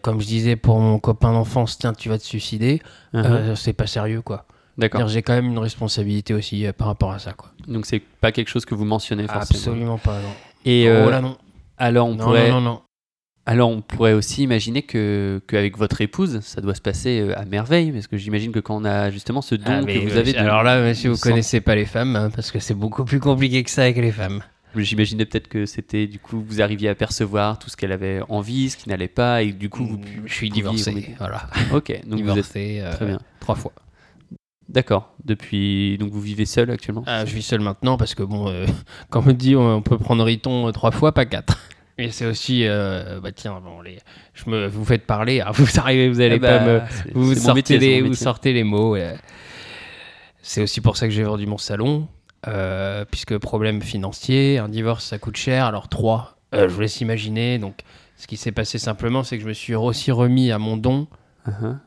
comme 0.01 0.21
je 0.23 0.27
disais 0.27 0.57
pour 0.57 0.81
mon 0.81 0.99
copain 0.99 1.33
d'enfance, 1.33 1.77
tiens, 1.77 1.93
tu 1.93 2.09
vas 2.09 2.17
te 2.17 2.25
suicider, 2.25 2.81
euh, 3.15 3.55
c'est 3.55 3.75
pas 3.75 3.87
sérieux, 3.87 4.23
quoi. 4.23 4.47
D'accord. 4.79 5.09
J'ai 5.09 5.23
quand 5.23 5.33
même 5.35 5.47
une 5.47 5.59
responsabilité 5.59 6.35
aussi 6.35 6.67
euh, 6.67 6.73
par 6.73 6.89
rapport 6.89 7.13
à 7.13 7.19
ça, 7.19 7.33
quoi. 7.33 7.51
Donc 7.67 7.87
c'est 7.87 8.01
pas 8.01 8.33
quelque 8.33 8.49
chose 8.49 8.65
que 8.65 8.75
vous 8.75 8.85
mentionnez 8.85 9.27
forcément. 9.27 9.59
Absolument 9.61 9.99
pas, 9.99 10.21
non. 10.21 10.29
Et 10.65 10.89
oh 10.91 11.09
là 11.11 11.21
non. 11.21 11.37
alors 11.79 12.09
on 12.09 12.15
non, 12.15 12.25
pourrait, 12.25 12.51
non, 12.51 12.61
non, 12.61 12.71
non. 12.73 12.83
alors 13.47 13.71
on 13.71 13.81
pourrait 13.81 14.13
aussi 14.13 14.43
imaginer 14.43 14.83
que 14.83 15.41
qu'avec 15.47 15.79
votre 15.79 16.01
épouse, 16.01 16.41
ça 16.41 16.61
doit 16.61 16.75
se 16.75 16.81
passer 16.83 17.21
euh, 17.21 17.39
à 17.39 17.45
merveille, 17.45 17.93
parce 17.93 18.07
que 18.09 18.17
j'imagine 18.17 18.53
que 18.53 18.59
quand 18.61 18.77
on 18.77 18.85
a 18.85 19.11
justement 19.11 19.41
ce 19.43 19.55
don 19.55 19.65
Ah, 19.67 19.85
que 19.85 19.99
vous 19.99 20.17
euh, 20.17 20.21
avez, 20.21 20.33
de- 20.33 20.39
Alors 20.39 20.63
là, 20.63 20.81
monsieur, 20.83 21.11
vous 21.11 21.17
sang- 21.17 21.31
connaissez 21.31 21.61
pas 21.61 21.75
les 21.75 21.85
femmes, 21.87 22.15
hein, 22.17 22.31
parce 22.35 22.51
que 22.51 22.59
c'est 22.59 22.75
beaucoup 22.75 23.05
plus 23.05 23.21
compliqué 23.21 23.63
que 23.63 23.71
ça 23.71 23.83
avec 23.83 23.97
les 23.97 24.13
femmes. 24.13 24.43
J'imaginais 24.75 25.25
peut-être 25.25 25.49
que 25.49 25.65
c'était 25.65 26.07
du 26.07 26.19
coup 26.19 26.45
vous 26.47 26.61
arriviez 26.61 26.91
à 26.91 26.95
percevoir 26.95 27.59
tout 27.59 27.71
ce 27.71 27.79
qu'elle 27.79 27.93
avait 27.93 28.21
envie, 28.29 28.69
ce 28.69 28.77
qui 28.77 28.91
n'allait 28.91 29.09
pas, 29.09 29.43
et 29.43 29.53
du 29.53 29.71
coup 29.71 29.87
vous. 29.87 30.01
je 30.27 30.35
suis 30.35 30.51
divorcé, 30.51 31.15
voilà. 31.19 31.47
Ok, 31.73 31.93
donc 32.07 32.21
vous 32.21 32.29
êtes 32.31 32.35
divorcé 32.35 32.81
euh, 32.83 32.93
très 32.93 33.07
bien. 33.07 33.19
trois 33.41 33.55
fois. 33.55 33.73
D'accord. 34.77 35.15
Depuis, 35.25 35.97
donc 35.97 36.11
vous 36.11 36.21
vivez 36.21 36.45
seul 36.45 36.71
actuellement. 36.71 37.03
Ah, 37.07 37.25
je 37.25 37.35
vis 37.35 37.41
seul 37.41 37.61
maintenant 37.61 37.97
parce 37.97 38.15
que 38.15 38.23
bon, 38.23 38.51
euh, 38.51 38.67
comme 39.09 39.27
on 39.27 39.33
dit, 39.33 39.57
on, 39.57 39.81
peut 39.81 39.97
prendre 39.97 40.23
Riton 40.23 40.69
euh, 40.69 40.71
trois 40.71 40.91
fois, 40.91 41.13
pas 41.13 41.25
quatre. 41.25 41.59
Et 41.99 42.11
c'est 42.11 42.27
aussi, 42.27 42.67
euh, 42.67 43.19
bah 43.23 43.33
tiens, 43.33 43.59
bon, 43.65 43.81
les, 43.81 43.97
je 44.35 44.51
me, 44.51 44.67
vous 44.67 44.85
faites 44.85 45.07
parler, 45.07 45.41
hein, 45.41 45.51
vous 45.55 45.81
arrivez, 45.81 46.11
vous 46.11 46.21
allez 46.21 46.35
Eh 46.35 46.39
bah, 46.39 46.59
pas 46.59 46.65
me, 46.67 46.81
vous 47.15 47.35
sortez 47.35 47.55
métier, 47.55 47.79
les, 47.79 48.03
vous 48.03 48.13
sortez 48.13 48.53
les 48.53 48.65
mots. 48.65 48.97
euh. 48.97 49.17
C'est 50.43 50.61
aussi 50.61 50.83
pour 50.83 50.99
ça 50.99 51.07
que 51.07 51.15
j'ai 51.15 51.23
vendu 51.23 51.47
mon 51.47 51.57
salon, 51.57 52.07
euh, 52.47 53.07
puisque 53.11 53.39
problème 53.39 53.81
financier, 53.81 54.59
un 54.59 54.69
divorce 54.69 55.07
ça 55.07 55.19
coûte 55.19 55.39
cher. 55.39 55.65
Alors 55.65 55.89
trois, 55.89 56.37
je 56.53 56.67
vous 56.67 56.83
laisse 56.83 57.01
imaginer. 57.01 57.57
Donc, 57.57 57.79
ce 58.19 58.27
qui 58.27 58.37
s'est 58.37 58.53
passé 58.53 58.77
simplement, 58.77 59.23
c'est 59.23 59.39
que 59.39 59.43
je 59.43 59.49
me 59.49 59.55
suis 59.55 59.75
aussi 59.75 60.13
remis 60.13 60.53
à 60.53 60.59
mon 60.59 60.77
don. 60.77 61.07
Uh-huh. 61.49 61.79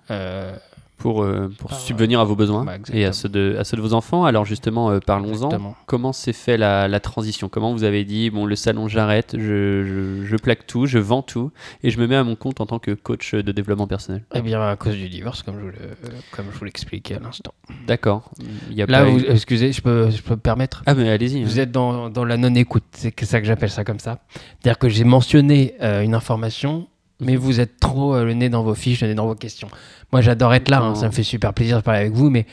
Pour, 0.99 1.23
euh, 1.23 1.49
pour 1.57 1.71
Ah, 1.71 1.75
subvenir 1.75 2.19
à 2.19 2.25
vos 2.25 2.35
besoins 2.35 2.65
bah, 2.65 2.73
et 2.91 3.05
à 3.05 3.13
ceux, 3.13 3.29
de, 3.29 3.55
à 3.57 3.63
ceux 3.63 3.77
de 3.77 3.81
vos 3.81 3.93
enfants. 3.93 4.25
Alors 4.25 4.43
justement, 4.45 4.91
euh, 4.91 4.99
parlons-en. 4.99 5.73
Comment 5.85 6.11
s'est 6.11 6.33
fait 6.33 6.57
la, 6.57 6.87
la 6.89 6.99
transition? 6.99 7.47
Comment 7.47 7.71
vous 7.71 7.85
avez 7.85 8.03
dit, 8.03 8.29
bon, 8.29 8.45
le 8.45 8.55
salon, 8.57 8.89
j'arrête, 8.89 9.35
je, 9.37 10.19
je- 10.19 10.25
je 10.25 10.35
plaque 10.35 10.67
tout, 10.67 10.85
je 10.87 10.99
vends 10.99 11.21
tout, 11.21 11.51
et 11.83 11.89
je 11.89 11.99
me 11.99 12.05
mets 12.05 12.17
à 12.17 12.23
mon 12.25 12.35
compte 12.35 12.59
en 12.59 12.65
tant 12.65 12.79
que 12.79 12.91
coach 12.91 13.33
de 13.33 13.51
développement 13.53 13.87
personnel? 13.87 14.25
Eh 14.35 14.41
bien, 14.41 14.61
à 14.61 14.75
cause 14.75 14.95
du 14.95 15.07
divorce, 15.07 15.41
comme 15.41 15.55
je 15.55 15.61
vous 15.61 15.67
le- 15.71 16.09
comme 16.31 16.47
je 16.51 16.57
vous 16.59 16.65
l'expliquais 16.65 17.15
à 17.15 17.19
l'instant. 17.19 17.53
D'accord. 17.87 18.31
Là, 18.75 18.85
pas 18.85 19.03
vous, 19.05 19.19
eu- 19.19 19.25
excusez, 19.29 19.71
je 19.71 19.81
peux, 19.81 20.09
je 20.09 20.21
peux 20.21 20.35
me 20.35 20.39
permettre? 20.39 20.83
Ah, 20.85 20.95
mais 20.95 21.09
allez-y. 21.09 21.43
Vous 21.45 21.59
êtes 21.59 21.71
dans, 21.71 22.09
dans 22.09 22.25
la 22.25 22.35
non-écoute, 22.35 22.83
c'est 22.91 23.17
ça 23.23 23.39
que 23.39 23.47
j'appelle 23.47 23.69
ça 23.71 23.85
comme 23.85 23.99
ça. 23.99 24.19
C'est-à-dire 24.61 24.77
que 24.77 24.89
j'ai 24.89 25.05
mentionné 25.05 25.75
euh, 25.81 26.01
une 26.01 26.13
information, 26.13 26.87
mais 27.19 27.35
vous 27.35 27.59
êtes 27.59 27.79
trop 27.79 28.15
euh, 28.15 28.23
le 28.25 28.33
nez 28.33 28.49
dans 28.49 28.63
vos 28.63 28.75
fiches, 28.75 29.01
le 29.01 29.07
nez 29.07 29.15
dans 29.15 29.25
vos 29.27 29.35
questions. 29.35 29.67
Moi, 30.11 30.21
j'adore 30.21 30.53
être 30.53 30.69
là, 30.69 30.79
hein, 30.81 30.95
ça 30.95 31.07
me 31.07 31.11
fait 31.11 31.23
super 31.23 31.53
plaisir 31.53 31.77
de 31.77 31.81
parler 31.83 31.99
avec 32.01 32.13
vous, 32.13 32.29
mais 32.29 32.45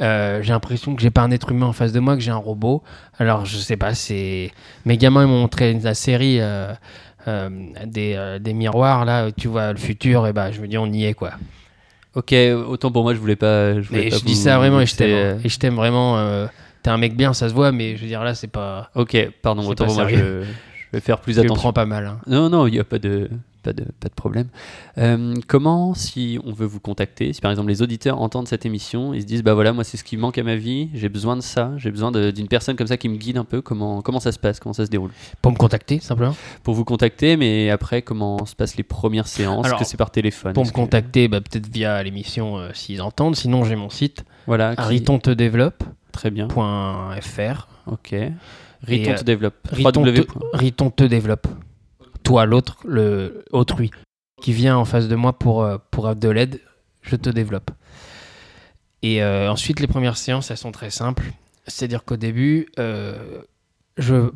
euh, 0.00 0.40
j'ai 0.42 0.52
l'impression 0.52 0.94
que 0.94 1.02
j'ai 1.02 1.10
pas 1.10 1.22
un 1.22 1.30
être 1.30 1.50
humain 1.50 1.66
en 1.66 1.72
face 1.72 1.92
de 1.92 2.00
moi, 2.00 2.14
que 2.16 2.22
j'ai 2.22 2.30
un 2.30 2.36
robot. 2.36 2.82
Alors, 3.18 3.44
je 3.46 3.56
sais 3.58 3.76
pas, 3.76 3.94
c'est. 3.94 4.50
Mes 4.86 4.96
gamins 4.96 5.22
ils 5.24 5.28
m'ont 5.28 5.40
montré 5.40 5.72
la 5.74 5.94
série 5.94 6.38
euh, 6.40 6.72
des, 7.86 8.38
des 8.40 8.52
miroirs, 8.54 9.04
là, 9.04 9.28
où 9.28 9.30
tu 9.30 9.48
vois 9.48 9.72
le 9.72 9.78
futur, 9.78 10.26
et 10.26 10.32
bah, 10.32 10.50
je 10.52 10.60
me 10.60 10.68
dis, 10.68 10.78
on 10.78 10.86
y 10.86 11.04
est, 11.04 11.14
quoi. 11.14 11.32
Ok, 12.14 12.34
autant 12.66 12.90
pour 12.90 13.02
moi, 13.04 13.14
je 13.14 13.20
voulais 13.20 13.36
pas. 13.36 13.80
Je, 13.80 13.88
voulais 13.88 14.08
pas 14.08 14.16
je 14.18 14.24
dis 14.24 14.34
vous- 14.34 14.40
ça 14.42 14.58
vraiment, 14.58 14.80
et 14.80 14.86
je 14.86 14.96
t'aime. 14.96 15.36
hein. 15.36 15.40
Et 15.44 15.48
je 15.48 15.58
t'aime 15.58 15.74
vraiment. 15.76 16.46
T'es 16.82 16.88
un 16.90 16.96
mec 16.96 17.14
bien, 17.14 17.34
ça 17.34 17.48
se 17.50 17.54
voit, 17.54 17.72
mais 17.72 17.96
je 17.96 18.00
veux 18.02 18.08
dire, 18.08 18.24
là, 18.24 18.34
c'est 18.34 18.48
pas. 18.48 18.90
Ok, 18.94 19.16
pardon, 19.42 19.66
autant 19.68 19.84
pour 19.84 19.94
moi, 19.94 20.08
je, 20.08 20.16
je 20.16 20.44
vais 20.94 21.00
faire 21.00 21.20
plus 21.20 21.34
Je 21.34 21.40
attention. 21.40 21.54
prends 21.60 21.72
pas 21.74 21.84
mal. 21.84 22.06
hein. 22.06 22.18
Non, 22.26 22.48
non, 22.48 22.66
il 22.66 22.72
n'y 22.72 22.78
a 22.80 22.84
pas 22.84 22.98
de, 22.98 23.28
pas 23.62 23.72
de, 23.72 23.84
pas 24.00 24.08
de 24.08 24.14
problème. 24.14 24.48
Euh, 24.98 25.34
comment, 25.48 25.94
si 25.94 26.38
on 26.44 26.52
veut 26.52 26.66
vous 26.66 26.80
contacter, 26.80 27.32
si 27.32 27.40
par 27.40 27.50
exemple 27.50 27.68
les 27.68 27.82
auditeurs 27.82 28.20
entendent 28.20 28.48
cette 28.48 28.64
émission 28.66 29.12
et 29.14 29.20
se 29.20 29.26
disent, 29.26 29.42
bah 29.42 29.54
voilà, 29.54 29.72
moi 29.72 29.84
c'est 29.84 29.96
ce 29.96 30.04
qui 30.04 30.16
manque 30.16 30.38
à 30.38 30.42
ma 30.42 30.56
vie, 30.56 30.88
j'ai 30.94 31.08
besoin 31.08 31.36
de 31.36 31.40
ça, 31.42 31.72
j'ai 31.76 31.90
besoin 31.90 32.10
d'une 32.12 32.48
personne 32.48 32.76
comme 32.76 32.86
ça 32.86 32.96
qui 32.96 33.08
me 33.08 33.16
guide 33.16 33.36
un 33.38 33.44
peu, 33.44 33.60
comment, 33.62 34.02
comment 34.02 34.20
ça 34.20 34.32
se 34.32 34.38
passe, 34.38 34.60
comment 34.60 34.72
ça 34.72 34.84
se 34.86 34.90
déroule? 34.90 35.10
Pour 35.42 35.52
me 35.52 35.56
contacter, 35.56 36.00
simplement? 36.00 36.34
Pour 36.62 36.74
vous 36.74 36.84
contacter, 36.84 37.36
mais 37.36 37.70
après, 37.70 38.02
comment 38.02 38.44
se 38.46 38.54
passent 38.56 38.76
les 38.76 38.82
premières 38.82 39.26
séances? 39.26 39.66
Alors, 39.66 39.78
Est-ce 39.78 39.84
que 39.84 39.90
c'est 39.90 39.96
par 39.96 40.10
téléphone? 40.10 40.52
Pour 40.52 40.64
me 40.64 40.70
que- 40.70 40.74
contacter, 40.74 41.28
bah, 41.28 41.40
peut-être 41.40 41.68
via 41.68 42.02
l'émission 42.02 42.58
euh, 42.58 42.70
s'ils 42.74 43.02
entendent. 43.02 43.36
Sinon, 43.36 43.64
j'ai 43.64 43.76
mon 43.76 43.90
site 43.90 44.24
Voilà, 44.46 44.74
qui- 44.74 44.80
aritontedeveloppe.fr. 44.82 45.84
très 46.12 46.30
bien. 46.30 46.48
Ok. 47.86 48.14
Riton 48.82 49.14
te 49.14 49.24
développe. 49.24 49.54
Riton 49.70 50.02
te, 50.04 50.56
Riton 50.56 50.90
te 50.90 51.04
développe. 51.04 51.46
Toi, 52.30 52.46
l'autre, 52.46 52.78
le 52.84 53.44
autrui, 53.50 53.90
qui 54.40 54.52
vient 54.52 54.76
en 54.76 54.84
face 54.84 55.08
de 55.08 55.16
moi 55.16 55.36
pour, 55.36 55.64
euh, 55.64 55.78
pour 55.90 56.14
de 56.14 56.28
l'aide, 56.28 56.60
je 57.02 57.16
te 57.16 57.28
développe. 57.28 57.72
Et 59.02 59.20
euh, 59.20 59.50
ensuite, 59.50 59.80
les 59.80 59.88
premières 59.88 60.16
séances, 60.16 60.48
elles 60.52 60.56
sont 60.56 60.70
très 60.70 60.90
simples. 60.90 61.24
C'est-à-dire 61.66 62.04
qu'au 62.04 62.16
début, 62.16 62.68
euh, 62.78 63.42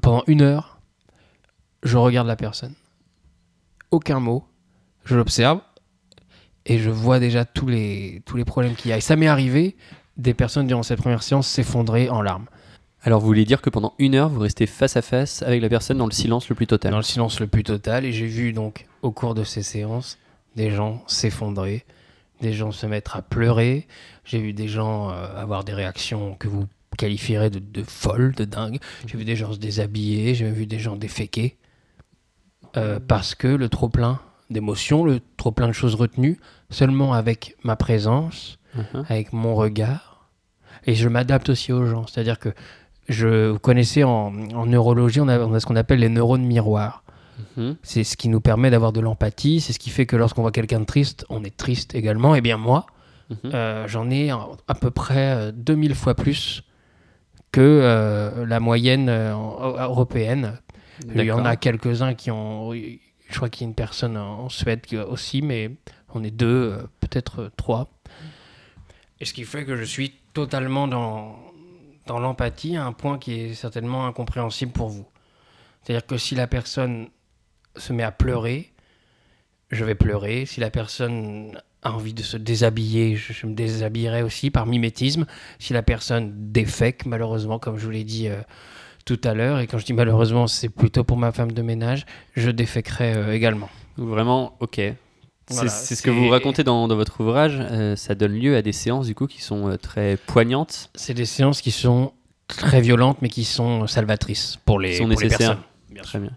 pendant 0.03 0.25
une 0.27 0.43
heure, 0.43 0.81
je 1.85 1.97
regarde 1.97 2.27
la 2.27 2.35
personne. 2.35 2.75
Aucun 3.93 4.19
mot. 4.19 4.45
Je 5.05 5.15
l'observe. 5.15 5.61
Et 6.67 6.81
je 6.81 6.91
vois 6.91 7.21
déjà 7.21 7.45
tous 7.45 7.69
les, 7.69 8.23
tous 8.27 8.37
les 8.37 8.45
problèmes 8.45 8.75
qu'il 8.75 8.91
y 8.91 8.93
a. 8.93 8.97
Et 8.97 9.03
ça 9.03 9.15
m'est 9.15 9.29
arrivé, 9.29 9.77
des 10.17 10.35
personnes 10.35 10.67
durant 10.67 10.83
cette 10.83 10.99
première 10.99 11.23
séance 11.23 11.47
s'effondrer 11.47 12.11
en 12.11 12.23
larmes. 12.23 12.47
Alors, 13.07 13.21
vous 13.21 13.27
voulez 13.27 13.45
dire 13.45 13.61
que 13.61 13.69
pendant 13.69 13.93
une 13.99 14.15
heure, 14.15 14.31
vous 14.31 14.41
restez 14.41 14.67
face 14.67 14.97
à 14.97 15.03
face 15.03 15.43
avec 15.43 15.61
la 15.61 15.69
personne 15.69 15.99
dans 15.99 16.07
le 16.07 16.13
silence 16.13 16.49
le 16.49 16.55
plus 16.55 16.67
total 16.67 16.91
dans 16.91 16.97
le 16.97 17.03
silence 17.03 17.39
le 17.39 17.47
plus 17.47 17.63
total. 17.63 18.05
Et 18.07 18.13
j'ai 18.13 18.27
vu 18.27 18.53
donc 18.55 18.87
au 19.03 19.11
cours 19.11 19.35
de 19.35 19.45
ces 19.45 19.63
séances 19.63 20.19
des 20.57 20.71
gens 20.71 21.03
s'effondrer, 21.07 21.85
des 22.41 22.53
gens 22.55 22.71
se 22.73 22.87
mettre 22.87 23.17
à 23.17 23.23
pleurer. 23.23 23.87
J'ai 24.25 24.39
vu 24.41 24.53
des 24.55 24.69
gens 24.69 25.11
euh, 25.11 25.37
avoir 25.37 25.65
des 25.65 25.75
réactions 25.75 26.35
que 26.37 26.49
vous 26.49 26.67
qualifierez 26.97 27.51
de, 27.51 27.59
de 27.59 27.83
folles, 27.83 28.35
de 28.35 28.45
dingues. 28.45 28.79
J'ai 29.07 29.19
vu 29.19 29.25
des 29.25 29.37
gens 29.37 29.53
se 29.53 29.59
déshabiller, 29.59 30.35
j'ai 30.35 30.49
vu 30.51 30.65
des 30.67 30.79
gens 30.79 30.97
déféquer. 30.97 31.57
Euh, 32.77 33.01
parce 33.07 33.35
que 33.35 33.49
le 33.49 33.69
trop-plein 33.69 34.19
d'émotions, 34.49 35.05
le 35.05 35.21
trop-plein 35.37 35.67
de 35.69 35.73
choses 35.73 35.95
retenues, 35.95 36.39
seulement 36.71 37.13
avec 37.13 37.57
ma 37.65 37.77
présence, 37.77 38.59
Mhm. 38.75 39.05
avec 39.09 39.33
mon 39.33 39.55
regard. 39.55 40.29
Et 40.87 40.95
je 40.95 41.09
m'adapte 41.09 41.49
aussi 41.51 41.73
aux 41.73 41.87
gens. 41.87 42.07
C'est-à-dire 42.07 42.39
que 42.39 42.49
je, 43.09 43.51
vous 43.51 43.59
connaissez 43.59 44.05
en, 44.05 44.33
en 44.55 44.67
neurologie, 44.67 45.21
on 45.21 45.29
a, 45.29 45.39
on 45.41 45.55
a 45.55 45.61
ce 45.61 45.67
qu'on 45.67 45.77
appelle 45.77 46.01
les 46.01 46.09
neurones 46.09 46.45
miroirs. 46.45 47.03
Mhm. 47.57 47.77
C'est 47.83 48.05
ce 48.05 48.17
qui 48.17 48.29
nous 48.29 48.41
permet 48.41 48.71
d'avoir 48.71 48.93
de 48.93 49.01
l'empathie. 49.01 49.61
C'est 49.61 49.73
ce 49.73 49.79
qui 49.79 49.91
fait 49.91 50.07
que 50.07 50.17
lorsqu'on 50.17 50.43
voit 50.43 50.53
quelqu'un 50.53 50.81
de 50.81 50.85
triste, 50.85 51.27
on 51.31 51.43
est 51.45 51.57
triste 51.57 51.95
également. 51.95 52.35
Et 52.35 52.41
bien 52.41 52.57
moi, 52.57 52.87
Mhm. 53.31 53.39
euh, 53.55 53.89
j'en 53.89 54.11
ai 54.11 54.31
à, 54.31 54.75
peu 54.81 54.91
près 54.91 55.35
euh, 55.49 55.53
2000 55.53 55.95
fois 55.95 56.15
plus 56.15 56.63
que 57.53 57.61
euh, 57.61 58.45
la 58.47 58.61
moyenne 58.61 59.09
euh, 59.09 59.35
en- 59.35 59.79
européenne. 59.83 60.59
Il 61.15 61.23
y 61.23 61.33
en 61.33 61.45
a 61.45 61.57
quelques-uns 61.57 62.15
qui 62.15 62.31
ont... 62.31 62.73
Je 62.73 63.37
crois 63.37 63.49
qu'il 63.49 63.63
y 63.63 63.65
a 63.67 63.69
une 63.71 63.75
personne 63.75 64.17
en 64.17 64.49
Suède 64.49 64.83
qui 64.83 64.97
aussi, 64.99 65.41
mais 65.43 65.71
on 66.15 66.23
est 66.23 66.31
deux, 66.31 66.47
euh, 66.75 66.83
peut-être 67.01 67.41
euh, 67.43 67.51
trois. 67.57 67.89
Et 69.21 69.25
ce 69.25 69.33
qui 69.33 69.45
fait 69.45 69.65
que 69.65 69.75
je 69.77 69.85
suis 69.85 70.13
totalement 70.35 70.87
dans, 70.87 71.37
dans 72.07 72.19
l'empathie 72.19 72.77
un 72.77 72.93
point 72.93 73.19
qui 73.19 73.41
est 73.41 73.55
certainement 73.55 74.07
incompréhensible 74.07 74.73
pour 74.73 74.89
vous. 74.89 75.07
C'est-à-dire 75.83 76.07
que 76.07 76.17
si 76.17 76.35
la 76.35 76.47
personne 76.47 77.09
se 77.77 77.93
met 77.93 78.03
à 78.03 78.13
pleurer, 78.13 78.73
je 79.71 79.85
vais 79.85 79.95
pleurer. 79.95 80.47
Si 80.47 80.61
la 80.61 80.71
personne 80.71 81.61
a 81.83 81.93
envie 81.93 82.15
de 82.15 82.23
se 82.23 82.37
déshabiller, 82.37 83.17
je, 83.17 83.47
me 83.47 83.55
déshabillerai 83.55 84.23
aussi 84.23 84.51
par 84.51 84.67
mimétisme. 84.67 85.27
Si 85.59 85.73
la 85.73 85.83
personne 85.83 86.33
défèque, 86.53 87.05
malheureusement, 87.07 87.59
comme 87.59 87.79
je 87.79 87.85
vous 87.85 87.91
l'ai 87.91 88.05
dit 88.05 88.29
euh, 88.29 88.41
tout 89.05 89.21
à 89.25 89.35
l'heure, 89.35 89.61
et 89.61 89.67
quand 89.67 89.79
je 89.79 89.85
dis 89.85 89.93
malheureusement, 89.93 90.47
c'est 90.47 90.71
plutôt 90.71 91.05
pour 91.05 91.19
ma 91.19 91.33
femme 91.33 91.53
de 91.53 91.63
ménage, 91.63 92.07
je 92.35 92.51
déféquerai 92.51 93.15
euh, 93.15 93.35
également. 93.35 93.69
Vraiment, 93.97 94.57
ok. 94.61 94.81
C'est 95.49 95.55
Voilà, 95.57 95.71
c'est 95.71 95.95
ce 95.95 96.03
que 96.03 96.11
vous 96.11 96.29
racontez 96.29 96.65
dans, 96.65 96.89
dans 96.89 96.97
votre 96.97 97.21
ouvrage. 97.21 97.59
euh, 97.61 97.97
ça 97.97 98.15
donne 98.15 98.33
lieu 98.33 98.57
à 98.57 98.63
des 98.63 98.73
séances 98.73 99.07
du 99.07 99.15
coup 99.15 99.27
qui 99.27 99.43
sont 99.43 99.69
euh, 99.69 99.77
très 99.77 100.17
poignantes. 100.17 100.91
C'est 100.95 101.15
des 101.15 101.27
séances 101.27 101.61
qui 101.61 101.71
sont 101.71 102.13
très 102.49 102.81
violentes, 102.81 103.19
mais 103.21 103.29
qui 103.29 103.45
sont 103.45 103.87
salvatrices 103.87 104.59
pour 104.65 104.79
les, 104.79 104.95
sont 104.97 105.09
pour 105.09 105.21
les 105.21 105.29
personnes. 105.29 105.59
Bien 105.91 106.03
Très 106.03 106.19
bien. 106.19 106.31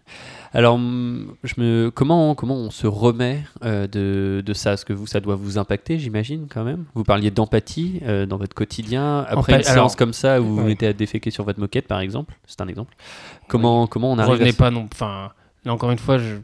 Alors, 0.54 0.78
je 0.78 1.54
me, 1.58 1.92
comment, 1.94 2.34
comment 2.36 2.56
on 2.56 2.70
se 2.72 2.88
remet 2.88 3.44
euh, 3.64 3.88
de, 3.88 4.42
de 4.46 4.54
ça? 4.54 4.74
Est-ce 4.74 4.86
que 4.86 4.94
vous, 4.94 5.06
ça 5.08 5.20
doit 5.20 5.36
vous 5.36 5.58
impacter, 5.58 6.00
j'imagine, 6.00 6.48
quand 6.50 6.64
même? 6.64 6.86
Vous 6.94 7.04
parliez 7.04 7.32
d'empathie 7.32 8.00
euh, 8.04 8.26
dans 8.26 8.38
votre 8.38 8.56
quotidien. 8.56 9.26
Après 9.28 9.54
Empa- 9.54 9.58
une 9.58 9.64
séance 9.64 9.76
alors, 9.76 9.96
comme 9.96 10.14
ça 10.14 10.40
où 10.42 10.46
vous 10.46 10.56
vous 10.58 10.64
mettez 10.64 10.88
à 10.88 10.94
déféquer 10.94 11.32
sur 11.32 11.44
votre 11.44 11.60
moquette, 11.60 11.88
par 11.88 12.00
exemple, 12.00 12.34
c'est 12.46 12.62
un 12.62 12.68
exemple. 12.68 12.96
Comment, 13.48 13.88
comment 13.88 14.12
on 14.12 14.18
arrive 14.20 14.32
Revenez 14.34 14.50
à... 14.52 14.54
pas 14.54 14.72
non. 14.72 14.88
Enfin, 14.92 15.32
là 15.66 15.74
encore 15.74 15.92
une 15.92 16.00
fois, 16.00 16.18
je, 16.18 16.36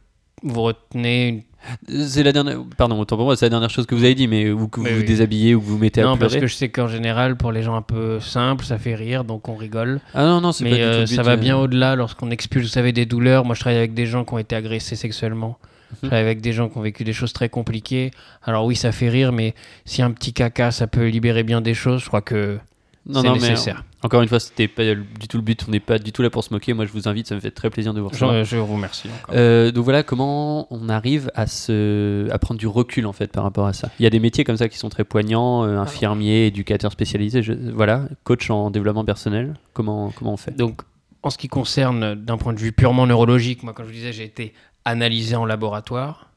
vous 0.44 0.62
retenez 0.62 1.28
une 1.30 1.44
C'est 1.88 2.24
la 2.24 2.32
dernière... 2.32 2.58
Pardon, 2.78 3.00
autant 3.00 3.16
pour 3.16 3.26
moi, 3.26 3.36
c'est 3.36 3.46
la 3.46 3.50
dernière 3.52 3.70
chose 3.70 3.86
que 3.86 3.96
vous 3.96 4.04
avez 4.04 4.16
dit, 4.16 4.28
mais 4.28 4.50
ou 4.52 4.68
que 4.68 4.80
vous 4.80 4.86
vous 4.86 4.98
oui. 5.00 5.04
déshabillez 5.06 5.56
ou 5.56 5.60
que 5.62 5.66
vous 5.66 5.74
vous 5.74 5.82
mettez 5.82 6.02
à 6.02 6.06
non, 6.06 6.18
parce 6.18 6.34
pleurer. 6.34 6.42
que 6.42 6.48
je 6.48 6.56
sais 6.56 6.70
qu'en 6.70 6.88
général, 6.88 7.36
pour 7.38 7.52
les 7.52 7.64
gens 7.64 7.76
un 7.76 7.82
peu 7.82 8.20
simples, 8.20 8.66
ça 8.66 8.78
fait 8.78 8.96
rire, 8.96 9.24
donc 9.24 9.48
on 9.50 9.56
rigole. 9.56 10.00
Ah 10.14 10.26
non, 10.26 10.42
non, 10.42 10.52
c'est 10.52 10.64
pas 10.66 10.70
Mais 10.72 10.76
du 10.78 10.82
tout 10.84 10.88
euh, 10.90 11.06
but, 11.06 11.16
ça 11.16 11.24
va 11.24 11.32
euh, 11.32 11.38
bien 11.38 11.58
au-delà 11.58 11.96
lorsqu'on 11.96 12.32
expulse, 12.32 12.64
vous 12.66 12.70
savez, 12.72 12.92
des 12.92 13.06
douleurs. 13.06 13.46
Moi, 13.46 13.56
je 13.56 13.60
travaille 13.62 13.78
avec 13.80 13.94
des 13.94 14.06
gens 14.06 14.26
qui 14.26 14.34
ont 14.34 14.38
été 14.40 14.56
agressés 14.56 14.96
sexuellement. 14.96 15.58
Je 15.92 16.06
Mhm. 16.06 16.10
travaille 16.10 16.26
avec 16.26 16.42
des 16.42 16.54
gens 16.54 16.70
qui 16.70 16.78
ont 16.78 16.82
vécu 16.82 17.04
des 17.04 17.14
choses 17.14 17.34
très 17.34 17.50
compliquées. 17.50 18.10
Alors 18.44 18.66
oui, 18.66 18.76
ça 18.76 18.92
fait 18.92 19.10
rire, 19.10 19.32
mais 19.32 19.54
si 19.86 20.02
un 20.02 20.12
petit 20.12 20.34
caca, 20.34 20.72
ça 20.72 20.88
peut 20.88 21.08
libérer 21.08 21.44
bien 21.44 21.62
des 21.62 21.76
choses, 21.76 22.02
je 22.02 22.08
crois 22.08 22.22
que 22.22 22.58
Non, 23.06 23.22
c'est 23.22 23.28
non, 23.28 23.34
mais 23.36 23.40
nécessaire. 23.42 23.84
Encore 24.04 24.22
une 24.22 24.28
fois, 24.28 24.40
c'était 24.40 24.68
pas 24.68 24.84
du 24.96 25.28
tout 25.30 25.38
le 25.38 25.44
but. 25.44 25.64
On 25.68 25.72
n'est 25.72 25.80
pas 25.80 25.98
du 26.00 26.12
tout 26.12 26.22
là 26.22 26.30
pour 26.30 26.44
se 26.44 26.54
moquer. 26.54 26.74
Moi, 26.74 26.86
je 26.86 26.92
vous 26.92 27.08
invite. 27.08 27.28
Ça 27.28 27.36
me 27.36 27.40
fait 27.40 27.52
très 27.52 27.70
plaisir 27.70 27.94
de 27.94 28.02
vous 28.02 28.10
recevoir. 28.10 28.44
Je, 28.44 28.44
je 28.44 28.58
vous 28.58 28.74
remercie. 28.76 29.10
Euh, 29.32 29.72
donc 29.72 29.84
voilà 29.84 30.04
comment 30.04 30.68
on 30.74 30.90
arrive 30.90 31.32
à, 31.36 31.48
se, 31.48 32.30
à 32.32 32.38
prendre 32.40 32.60
du 32.60 32.68
recul 32.68 33.06
en 33.06 33.14
fait 33.14 33.32
par 33.32 33.44
rapport 33.44 33.66
à 33.68 33.74
ça. 33.74 33.90
Il 34.00 34.04
y 34.04 34.06
a 34.06 34.10
des 34.10 34.20
métiers 34.20 34.44
comme 34.44 34.58
ça 34.58 34.68
qui 34.70 34.78
sont 34.78 34.90
très 34.90 35.04
poignants, 35.04 35.64
euh, 35.66 35.78
infirmier, 35.80 36.48
éducateur 36.48 36.92
spécialisé, 36.92 37.42
je- 37.42 37.54
voilà, 37.74 38.08
coach 38.24 38.50
en 38.50 38.70
développement 38.72 39.06
personnel. 39.06 39.54
Comment, 39.74 40.12
comment 40.12 40.34
on 40.34 40.38
fait? 40.38 40.56
Donc, 40.56 40.82
en 41.24 41.30
ce 41.30 41.38
qui 41.38 41.48
concerne 41.48 42.16
d'un 42.16 42.38
point 42.38 42.54
de 42.54 42.60
vue 42.60 42.72
purement 42.74 43.08
neurologique, 43.08 43.64
moi, 43.64 43.74
comme 43.74 43.86
je 43.86 43.92
vous 43.92 43.96
disais, 43.96 44.12
j'ai 44.14 44.26
été 44.26 44.54
analysé 44.86 45.36
en 45.38 45.46
laboratoire. 45.46 46.30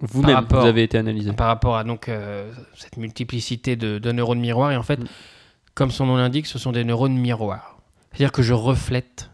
Vous-même, 0.00 0.44
vous 0.50 0.56
avez 0.58 0.82
été 0.82 0.98
analysé. 0.98 1.32
par 1.32 1.46
rapport 1.46 1.76
à 1.78 1.82
donc 1.84 2.10
euh, 2.10 2.52
cette 2.76 2.98
multiplicité 2.98 3.76
de, 3.76 3.98
de 3.98 4.12
neurones 4.12 4.40
miroirs. 4.40 4.72
Et 4.72 4.76
en 4.76 4.82
fait, 4.82 5.00
Mm. 5.00 5.06
Comme 5.76 5.92
son 5.92 6.06
nom 6.06 6.16
l'indique, 6.16 6.46
ce 6.46 6.58
sont 6.58 6.72
des 6.72 6.82
neurones 6.82 7.16
miroirs. 7.16 7.76
C'est-à-dire 8.10 8.32
que 8.32 8.42
je 8.42 8.52
reflète, 8.54 9.30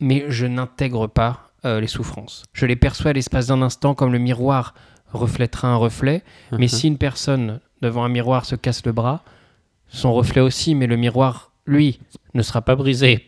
mais 0.00 0.26
je 0.28 0.44
n'intègre 0.44 1.06
pas 1.06 1.48
euh, 1.64 1.80
les 1.80 1.86
souffrances. 1.86 2.42
Je 2.52 2.66
les 2.66 2.76
perçois 2.76 3.10
à 3.10 3.14
l'espace 3.14 3.46
d'un 3.46 3.62
instant 3.62 3.94
comme 3.94 4.12
le 4.12 4.18
miroir 4.18 4.74
reflètera 5.12 5.68
un 5.68 5.76
reflet. 5.76 6.22
Mais 6.52 6.58
Mhm. 6.66 6.68
si 6.68 6.88
une 6.88 6.98
personne 6.98 7.60
devant 7.80 8.04
un 8.04 8.08
miroir 8.08 8.44
se 8.44 8.56
casse 8.56 8.84
le 8.84 8.92
bras, 8.92 9.22
son 9.88 10.12
reflet 10.12 10.40
aussi, 10.42 10.74
mais 10.74 10.86
le 10.88 10.96
miroir, 10.96 11.52
lui, 11.64 12.00
ne 12.34 12.42
sera 12.42 12.60
pas 12.60 12.74
brisé. 12.76 13.24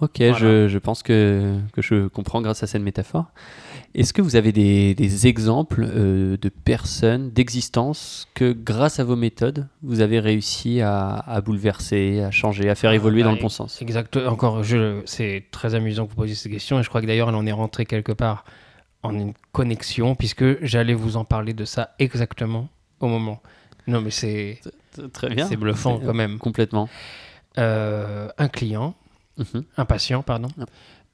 Ok, 0.00 0.16
Voilà. 0.18 0.34
je, 0.34 0.68
je 0.68 0.78
pense 0.78 1.02
que, 1.02 1.58
que 1.72 1.80
je 1.80 2.08
comprends 2.08 2.42
grâce 2.42 2.62
à 2.62 2.66
cette 2.66 2.82
métaphore. 2.82 3.26
Est-ce 3.94 4.12
que 4.12 4.22
vous 4.22 4.34
avez 4.34 4.50
des, 4.50 4.94
des 4.94 5.26
exemples 5.28 5.86
euh, 5.88 6.36
de 6.36 6.48
personnes, 6.48 7.30
d'existences 7.30 8.26
que 8.34 8.52
grâce 8.52 8.98
à 8.98 9.04
vos 9.04 9.14
méthodes, 9.14 9.68
vous 9.82 10.00
avez 10.00 10.18
réussi 10.18 10.80
à, 10.80 11.14
à 11.14 11.40
bouleverser, 11.40 12.20
à 12.22 12.32
changer, 12.32 12.68
à 12.68 12.74
faire 12.74 12.90
Ah, 12.90 12.94
évoluer 12.96 13.22
bah, 13.22 13.28
dans 13.28 13.34
le 13.36 13.40
bon 13.40 13.48
sens? 13.48 13.80
Exact. 13.80 14.16
Encore, 14.16 14.62
c'est 15.04 15.44
très 15.52 15.74
amusant 15.76 16.06
que 16.06 16.10
vous 16.10 16.16
posiez 16.16 16.34
cette 16.34 16.50
question 16.50 16.80
et 16.80 16.82
je 16.82 16.88
crois 16.88 17.00
que 17.02 17.06
d'ailleurs 17.06 17.28
elle 17.28 17.34
en 17.36 17.46
est 17.46 17.52
rentrée 17.52 17.86
quelque 17.86 18.10
part 18.12 18.44
en 19.04 19.14
une 19.14 19.32
connexion 19.52 20.16
puisque 20.16 20.64
j'allais 20.64 20.94
vous 20.94 21.16
en 21.16 21.24
parler 21.24 21.52
de 21.54 21.64
ça 21.64 21.90
exactement 22.00 22.68
au 23.00 23.06
moment. 23.06 23.40
Non 23.86 24.00
mais 24.00 24.10
c'est 24.10 24.60
Très 25.12 25.28
bien. 25.28 25.46
c'est 25.46 25.56
bluffant 25.56 26.00
quand 26.04 26.14
même. 26.14 26.38
Complètement. 26.38 26.88
Euh, 27.58 28.28
un 28.38 28.48
client, 28.48 28.94
Mhm. 29.36 29.64
un 29.76 29.84
patient 29.84 30.22
pardon. 30.22 30.48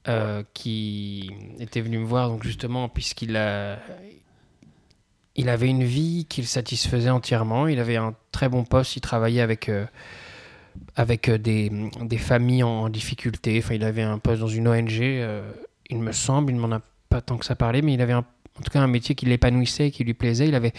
Euh, 0.08 0.42
qui 0.54 1.30
était 1.58 1.82
venu 1.82 1.98
me 1.98 2.06
voir 2.06 2.30
donc 2.30 2.42
justement 2.42 2.88
puisqu'il 2.88 3.36
a 3.36 3.78
il 5.36 5.48
avait 5.48 5.68
une 5.68 5.84
vie 5.84 6.26
qu'il 6.28 6.46
satisfaisait 6.46 7.10
entièrement. 7.10 7.66
Il 7.68 7.78
avait 7.78 7.96
un 7.96 8.14
très 8.32 8.48
bon 8.48 8.64
poste. 8.64 8.96
Il 8.96 9.00
travaillait 9.00 9.40
avec 9.40 9.68
euh, 9.68 9.86
avec 10.96 11.28
euh, 11.28 11.38
des, 11.38 11.70
des 12.02 12.18
familles 12.18 12.62
en, 12.62 12.88
difficulté. 12.88 13.58
Enfin, 13.62 13.74
il 13.74 13.84
avait 13.84 14.02
un 14.02 14.18
poste 14.18 14.40
dans 14.40 14.48
une 14.48 14.68
ONG. 14.68 14.90
il 15.90 15.98
me 15.98 16.12
semble. 16.12 16.52
Il 16.52 16.56
ne 16.56 16.60
m'en 16.60 16.74
a 16.74 16.80
pas 17.08 17.20
tant 17.20 17.36
que 17.38 17.44
ça 17.44 17.54
parlé, 17.54 17.80
mais 17.82 17.94
il 17.94 18.00
avait 18.02 18.12
un- 18.12 18.18
en 18.58 18.62
tout 18.62 18.70
cas 18.72 18.80
un 18.80 18.86
métier 18.88 19.14
qui 19.14 19.26
l'épanouissait, 19.26 19.90
qui 19.90 20.04
lui 20.04 20.14
plaisait. 20.14 20.48
Il 20.48 20.54
avait 20.54 20.72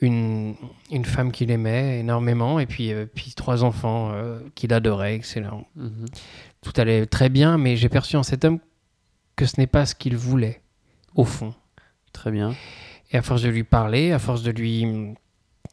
une, 0.00 0.54
une 0.90 1.04
femme 1.04 1.32
qu'il 1.32 1.50
aimait 1.50 2.00
énormément 2.00 2.60
et 2.60 2.66
puis, 2.66 2.92
puis 3.14 3.32
trois 3.34 3.64
enfants 3.64 4.14
qu'il 4.54 4.72
adorait. 4.72 5.14
Excellent. 5.14 5.66
Mhm. 5.76 6.06
Tout 6.64 6.72
allait 6.80 7.04
très 7.04 7.28
bien, 7.28 7.58
mais 7.58 7.76
j'ai 7.76 7.90
perçu 7.90 8.16
en 8.16 8.22
cet 8.22 8.44
homme 8.44 8.58
que 9.36 9.44
ce 9.44 9.60
n'est 9.60 9.66
pas 9.66 9.84
ce 9.84 9.94
qu'il 9.94 10.16
voulait, 10.16 10.62
au 11.14 11.24
fond. 11.24 11.54
Très 12.12 12.30
bien. 12.30 12.54
Et 13.10 13.18
à 13.18 13.22
force 13.22 13.42
de 13.42 13.50
lui 13.50 13.64
parler, 13.64 14.12
à 14.12 14.18
force 14.18 14.42
de 14.42 14.50
lui... 14.50 15.14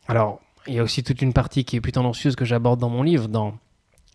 Alors, 0.07 0.41
il 0.67 0.73
y 0.73 0.79
a 0.79 0.83
aussi 0.83 1.01
toute 1.01 1.21
une 1.21 1.31
partie 1.31 1.63
qui 1.63 1.77
est 1.77 1.81
plus 1.81 1.93
tendancieuse 1.93 2.35
que 2.35 2.43
j'aborde 2.43 2.79
dans 2.79 2.89
mon 2.89 3.03
livre, 3.03 3.29
dans... 3.29 3.57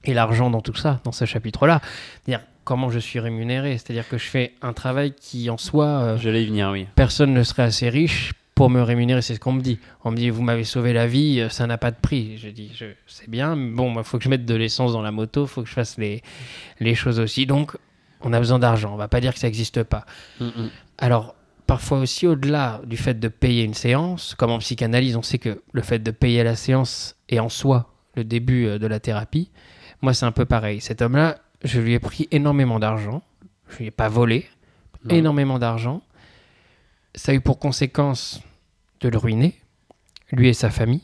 et 0.04 0.12
l'argent 0.12 0.50
dans 0.50 0.60
tout 0.60 0.74
ça, 0.74 1.00
dans 1.04 1.12
ce 1.12 1.24
chapitre-là. 1.24 1.80
C'est-à-dire 2.24 2.44
comment 2.64 2.90
je 2.90 2.98
suis 2.98 3.20
rémunéré. 3.20 3.78
C'est-à-dire 3.78 4.06
que 4.06 4.18
je 4.18 4.26
fais 4.26 4.52
un 4.60 4.74
travail 4.74 5.12
qui, 5.12 5.48
en 5.48 5.56
soi, 5.56 5.86
euh, 5.86 6.18
J'allais 6.18 6.42
y 6.42 6.46
venir, 6.46 6.70
oui. 6.72 6.86
personne 6.94 7.32
ne 7.32 7.42
serait 7.42 7.62
assez 7.62 7.88
riche 7.88 8.32
pour 8.56 8.70
me 8.70 8.80
rémunérer, 8.80 9.20
c'est 9.20 9.34
ce 9.34 9.38
qu'on 9.38 9.52
me 9.52 9.60
dit. 9.60 9.78
On 10.02 10.10
me 10.10 10.16
dit, 10.16 10.30
vous 10.30 10.42
m'avez 10.42 10.64
sauvé 10.64 10.94
la 10.94 11.06
vie, 11.06 11.40
euh, 11.40 11.50
ça 11.50 11.66
n'a 11.66 11.76
pas 11.76 11.90
de 11.90 11.96
prix. 12.00 12.38
Je 12.38 12.48
dis, 12.48 12.72
je 12.74 12.86
c'est 13.06 13.28
bien, 13.28 13.54
mais 13.54 13.70
bon, 13.70 13.94
il 13.94 14.02
faut 14.02 14.16
que 14.16 14.24
je 14.24 14.30
mette 14.30 14.46
de 14.46 14.54
l'essence 14.54 14.94
dans 14.94 15.02
la 15.02 15.12
moto, 15.12 15.44
il 15.44 15.48
faut 15.48 15.62
que 15.62 15.68
je 15.68 15.74
fasse 15.74 15.98
les, 15.98 16.22
les 16.80 16.94
choses 16.94 17.20
aussi. 17.20 17.44
Donc, 17.44 17.76
on 18.22 18.32
a 18.32 18.38
besoin 18.38 18.58
d'argent. 18.58 18.94
On 18.94 18.96
va 18.96 19.08
pas 19.08 19.20
dire 19.20 19.34
que 19.34 19.38
ça 19.38 19.46
n'existe 19.46 19.82
pas. 19.82 20.06
Mm, 20.40 20.46
mm. 20.46 20.70
Alors, 20.96 21.34
parfois 21.66 21.98
aussi, 21.98 22.26
au-delà 22.26 22.80
du 22.86 22.96
fait 22.96 23.20
de 23.20 23.28
payer 23.28 23.62
une 23.62 23.74
séance, 23.74 24.34
comme 24.34 24.50
en 24.50 24.58
psychanalyse, 24.58 25.16
on 25.16 25.22
sait 25.22 25.38
que 25.38 25.60
le 25.72 25.82
fait 25.82 25.98
de 25.98 26.10
payer 26.10 26.42
la 26.42 26.56
séance 26.56 27.14
est 27.28 27.38
en 27.38 27.50
soi 27.50 27.92
le 28.14 28.24
début 28.24 28.66
euh, 28.66 28.78
de 28.78 28.86
la 28.86 29.00
thérapie. 29.00 29.50
Moi, 30.00 30.14
c'est 30.14 30.24
un 30.24 30.32
peu 30.32 30.46
pareil. 30.46 30.80
Cet 30.80 31.02
homme-là, 31.02 31.36
je 31.62 31.78
lui 31.78 31.92
ai 31.92 31.98
pris 31.98 32.26
énormément 32.30 32.78
d'argent. 32.78 33.22
Je 33.68 33.76
lui 33.76 33.86
ai 33.86 33.90
pas 33.90 34.08
volé. 34.08 34.46
Non. 35.04 35.14
Énormément 35.14 35.58
d'argent. 35.58 36.00
Ça 37.16 37.32
a 37.32 37.34
eu 37.34 37.40
pour 37.40 37.58
conséquence 37.58 38.40
de 39.00 39.08
le 39.08 39.18
ruiner, 39.18 39.54
lui 40.32 40.48
et 40.48 40.52
sa 40.52 40.70
famille. 40.70 41.02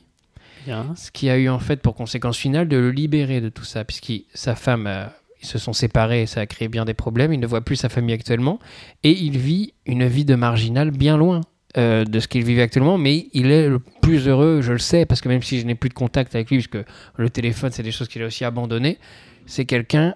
Bien. 0.64 0.94
Ce 0.96 1.10
qui 1.10 1.28
a 1.28 1.36
eu 1.36 1.48
en 1.48 1.58
fait 1.58 1.82
pour 1.82 1.94
conséquence 1.94 2.36
finale 2.36 2.68
de 2.68 2.76
le 2.76 2.90
libérer 2.90 3.40
de 3.40 3.48
tout 3.48 3.64
ça, 3.64 3.84
puisque 3.84 4.12
sa 4.34 4.54
femme, 4.54 4.86
euh, 4.86 5.06
ils 5.40 5.46
se 5.46 5.58
sont 5.58 5.72
séparés 5.72 6.22
et 6.22 6.26
ça 6.26 6.40
a 6.40 6.46
créé 6.46 6.68
bien 6.68 6.84
des 6.84 6.94
problèmes. 6.94 7.32
Il 7.32 7.40
ne 7.40 7.46
voit 7.46 7.62
plus 7.62 7.76
sa 7.76 7.88
famille 7.88 8.14
actuellement 8.14 8.60
et 9.02 9.10
il 9.10 9.38
vit 9.38 9.74
une 9.86 10.06
vie 10.06 10.24
de 10.24 10.34
marginal 10.34 10.90
bien 10.90 11.16
loin 11.16 11.40
euh, 11.78 12.04
de 12.04 12.20
ce 12.20 12.28
qu'il 12.28 12.44
vivait 12.44 12.62
actuellement, 12.62 12.98
mais 12.98 13.28
il 13.32 13.50
est 13.50 13.68
le 13.68 13.78
plus 13.78 14.28
heureux, 14.28 14.60
je 14.60 14.72
le 14.72 14.78
sais, 14.78 15.06
parce 15.06 15.22
que 15.22 15.28
même 15.28 15.42
si 15.42 15.58
je 15.58 15.64
n'ai 15.64 15.74
plus 15.74 15.88
de 15.88 15.94
contact 15.94 16.34
avec 16.34 16.50
lui, 16.50 16.58
puisque 16.58 16.86
le 17.16 17.30
téléphone, 17.30 17.72
c'est 17.72 17.82
des 17.82 17.92
choses 17.92 18.08
qu'il 18.08 18.22
a 18.22 18.26
aussi 18.26 18.44
abandonnées, 18.44 18.98
c'est 19.46 19.64
quelqu'un 19.64 20.14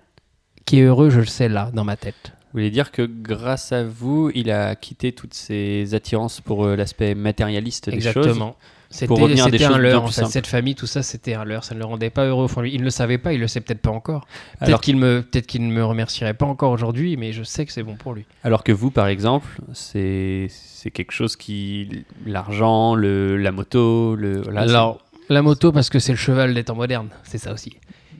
qui 0.67 0.81
est 0.81 0.83
heureux, 0.83 1.09
je 1.09 1.21
le 1.21 1.26
sais 1.26 1.49
là, 1.49 1.71
dans 1.73 1.85
ma 1.85 1.97
tête. 1.97 2.36
Vous 2.56 2.60
voulez 2.60 2.70
dire 2.70 2.90
que 2.90 3.02
grâce 3.02 3.72
à 3.72 3.84
vous, 3.84 4.30
il 4.34 4.50
a 4.50 4.75
quitté 4.76 5.12
toutes 5.12 5.34
ses 5.34 5.94
attirances 5.94 6.40
pour 6.40 6.64
euh, 6.64 6.75
l'aspect 6.75 7.14
matérialiste 7.14 7.90
des 7.90 8.00
choses 8.00 8.16
Exactement. 8.16 8.56
C'était 8.88 9.36
c'était 9.36 9.64
un 9.64 9.76
leurre, 9.76 10.04
en 10.04 10.06
fait. 10.06 10.25
Cette 10.25 10.46
famille, 10.46 10.75
tout 10.75 10.86
ça, 10.86 11.02
c'était 11.02 11.34
un 11.34 11.44
leurre. 11.44 11.64
Ça 11.64 11.75
ne 11.75 11.80
le 11.80 11.84
rendait 11.84 12.08
pas 12.08 12.25
heureux 12.25 12.44
au 12.44 12.48
fond 12.48 12.62
de 12.62 12.64
lui. 12.68 12.72
Il 12.72 12.80
ne 12.80 12.84
le 12.84 12.90
savait 12.90 13.18
pas, 13.18 13.34
il 13.34 13.40
le 13.40 13.46
sait 13.46 13.60
peut-être 13.60 13.82
pas 13.82 13.90
encore. 13.90 14.22
Peut-être 14.54 14.68
Alors- 14.68 14.80
qu'il 14.80 14.96
me, 14.96 15.20
peut-être 15.20 15.46
qu'il 15.46 15.68
ne 15.68 15.70
me 15.70 15.84
remercierait 15.84 16.32
pas 16.32 16.46
encore 16.46 16.70
aujourd'hui, 16.72 17.18
mais 17.18 17.34
je 17.34 17.42
sais 17.42 17.66
que 17.66 17.72
c'est 17.72 17.82
bon 17.82 17.96
pour 17.96 18.14
lui. 18.14 18.25
Alors 18.42 18.64
que 18.64 18.72
vous, 18.72 18.90
par 18.90 19.08
exemple, 19.08 19.48
c'est 19.75 20.46
c'est 20.48 20.90
quelque 20.90 21.12
chose 21.12 21.36
qui 21.36 22.06
l'argent, 22.25 22.94
le 22.94 23.36
la 23.36 23.52
moto, 23.52 24.16
le 24.16 24.44
Alors, 24.56 25.04
la 25.28 25.42
moto, 25.42 25.72
parce 25.72 25.90
que 25.90 25.98
c'est 25.98 26.12
le 26.12 26.18
cheval 26.18 26.54
des 26.54 26.64
temps 26.64 26.75
modernes, 26.75 27.10
c'est 27.22 27.36
ça 27.36 27.52
aussi. 27.52 27.76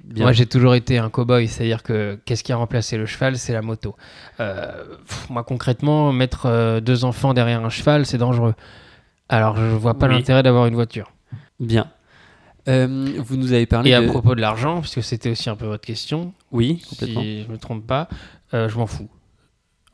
Bien. 0.07 0.25
Moi, 0.25 0.33
j'ai 0.33 0.47
toujours 0.47 0.75
été 0.75 0.99
un 0.99 1.09
cow-boy, 1.11 1.49
c'est-à-dire 1.49 1.83
que 1.83 2.19
qu'est-ce 2.25 2.43
qui 2.45 2.53
a 2.53 2.57
remplacé 2.57 2.97
le 2.97 3.07
cheval 3.07 3.37
C'est 3.37 3.53
la 3.53 3.63
moto. 3.63 3.95
Euh, 4.41 4.73
pff, 5.07 5.29
moi, 5.31 5.45
concrètement, 5.45 6.13
mettre 6.13 6.47
euh, 6.47 6.81
deux 6.81 7.05
enfants 7.05 7.35
derrière 7.35 7.65
un 7.65 7.69
cheval, 7.71 8.07
c'est 8.07 8.19
dangereux. 8.19 8.55
Alors, 9.29 9.57
je 9.57 9.63
vois 9.77 9.95
pas 9.99 10.07
Oui. 10.09 10.15
l'intérêt 10.15 10.43
d'avoir 10.43 10.67
une 10.67 10.75
voiture. 10.75 11.11
bien. 11.61 11.89
Euh, 12.69 13.13
vous 13.19 13.37
nous 13.37 13.53
avez 13.53 13.67
parlé 13.67 13.91
Et 13.91 13.95
à 13.95 14.03
propos 14.03 14.35
de 14.35 14.41
l'argent, 14.41 14.81
puisque 14.81 15.03
c'était 15.03 15.31
aussi 15.31 15.49
un 15.49 15.55
peu 15.55 15.67
votre 15.67 15.85
question, 15.85 16.33
oui 16.51 16.83
complètement. 16.91 17.21
si 17.23 17.45
je 17.45 17.49
me 17.49 17.59
trompe 17.59 17.87
pas, 17.87 18.09
je 18.53 18.77
m'en 18.77 18.87
fous. 18.89 19.09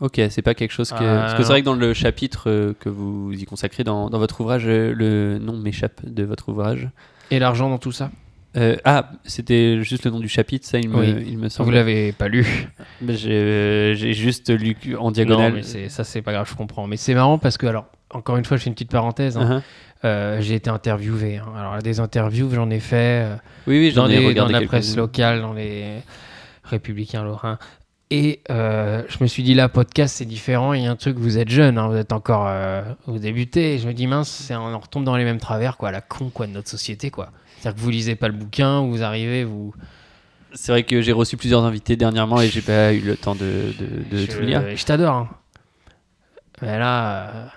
Ok, 0.00 0.20
c'est 0.30 0.40
pas 0.42 0.54
quelque 0.54 0.72
chose 0.72 0.90
que. 0.90 0.96
Parce 0.96 1.34
que 1.34 1.42
c'est 1.42 1.50
vrai 1.50 1.60
que 1.60 1.66
dans 1.66 1.74
le 1.74 1.92
chapitre 1.92 2.74
que 2.80 2.88
vous 2.88 3.30
y 3.34 3.44
consacrez 3.44 3.84
dans, 3.84 4.08
dans 4.08 4.18
votre 4.18 4.40
ouvrage, 4.40 4.66
le 4.66 5.38
nom 5.38 5.58
m'échappe 5.58 6.00
de 6.04 6.24
votre 6.24 6.48
ouvrage. 6.48 6.88
Et 7.30 7.38
l'argent 7.38 7.68
dans 7.68 7.76
tout 7.78 7.92
ça? 7.92 8.10
Euh, 8.56 8.76
ah, 8.84 9.10
c'était 9.24 9.82
juste 9.82 10.04
le 10.04 10.10
nom 10.10 10.20
du 10.20 10.28
chapitre, 10.28 10.66
ça, 10.66 10.78
il 10.78 10.88
me, 10.90 10.98
Oui. 10.98 11.24
il 11.26 11.38
me 11.38 11.44
Vous 11.44 11.48
semble. 11.48 11.72
l'avez 11.72 12.12
pas 12.12 12.28
lu 12.28 12.46
Mais 13.00 13.14
J'ai 13.16 14.12
juste 14.12 14.50
lu 14.50 14.76
en 14.98 15.04
Non, 15.04 15.10
diagonale. 15.10 15.54
mais 15.54 15.88
ça, 15.88 16.04
c'est 16.04 16.20
pas 16.22 16.32
grave, 16.32 16.48
je 16.50 16.54
comprends. 16.56 16.86
Mais 16.86 16.96
c'est 16.98 17.14
marrant 17.14 17.38
parce 17.38 17.56
que, 17.56 17.66
alors, 17.66 17.86
encore 18.10 18.36
une 18.36 18.44
fois, 18.44 18.58
je 18.58 18.62
fais 18.64 18.68
une 18.68 18.74
petite 18.74 18.90
parenthèse. 18.90 19.36
hein. 19.38 19.58
Uh-huh. 19.58 19.62
Euh, 20.04 20.40
j'ai 20.40 20.54
été 20.56 20.68
interviewé. 20.68 21.38
hein. 21.38 21.46
Alors, 21.56 21.78
des 21.78 22.00
interviews, 22.00 22.50
j'en 22.52 22.68
ai 22.70 22.80
fait. 22.80 23.24
euh, 23.24 23.36
Oui, 23.66 23.78
oui, 23.78 23.92
dans, 23.92 24.04
j'en 24.06 24.10
ai 24.10 24.18
les- 24.18 24.34
dans 24.34 24.48
la 24.48 24.60
presse 24.62 24.96
locale, 24.96 25.40
dans 25.40 25.52
les 25.54 26.02
républicains 26.64 27.24
lorrains. 27.24 27.58
Et 28.10 28.42
euh, 28.50 29.02
je 29.08 29.16
me 29.22 29.26
suis 29.26 29.42
dit, 29.42 29.54
là, 29.54 29.70
podcast, 29.70 30.16
c'est 30.16 30.26
différent. 30.26 30.74
Il 30.74 30.82
y 30.82 30.86
a 30.86 30.90
un 30.90 30.96
truc, 30.96 31.16
vous 31.16 31.38
êtes 31.38 31.48
jeune, 31.48 31.78
hein, 31.78 31.88
vous 31.88 31.96
êtes 31.96 32.12
encore. 32.12 32.44
euh, 32.48 32.82
vous 33.06 33.18
débutez. 33.18 33.74
Et 33.76 33.78
je 33.78 33.88
me 33.88 33.94
dis, 33.94 34.06
mince, 34.06 34.52
on 34.54 34.78
retombe 34.78 35.04
dans 35.04 35.16
les 35.16 35.24
mêmes 35.24 35.38
travers, 35.40 35.78
quoi, 35.78 35.90
la 35.90 36.02
con, 36.02 36.28
quoi, 36.28 36.46
de 36.46 36.52
notre 36.52 36.68
société, 36.68 37.10
quoi. 37.10 37.30
C'est-à-dire 37.62 37.76
que 37.76 37.84
vous 37.84 37.90
lisez 37.90 38.16
pas 38.16 38.26
le 38.26 38.34
bouquin, 38.34 38.80
vous 38.80 39.04
arrivez, 39.04 39.44
vous. 39.44 39.72
C'est 40.52 40.72
vrai 40.72 40.82
que 40.82 41.00
j'ai 41.00 41.12
reçu 41.12 41.36
plusieurs 41.36 41.62
invités 41.64 41.94
dernièrement 41.94 42.40
et 42.40 42.48
j'ai 42.48 42.60
pas 42.60 42.92
eu 42.92 42.98
le 43.00 43.16
temps 43.16 43.36
de, 43.36 43.72
de- 43.78 44.02
de 44.10 44.16
je, 44.18 44.26
tout 44.36 44.40
lire. 44.42 44.64
je 44.76 44.84
t'adore. 44.84 45.14
hein. 45.14 45.30
Mais 46.60 46.76
là. 46.78 47.52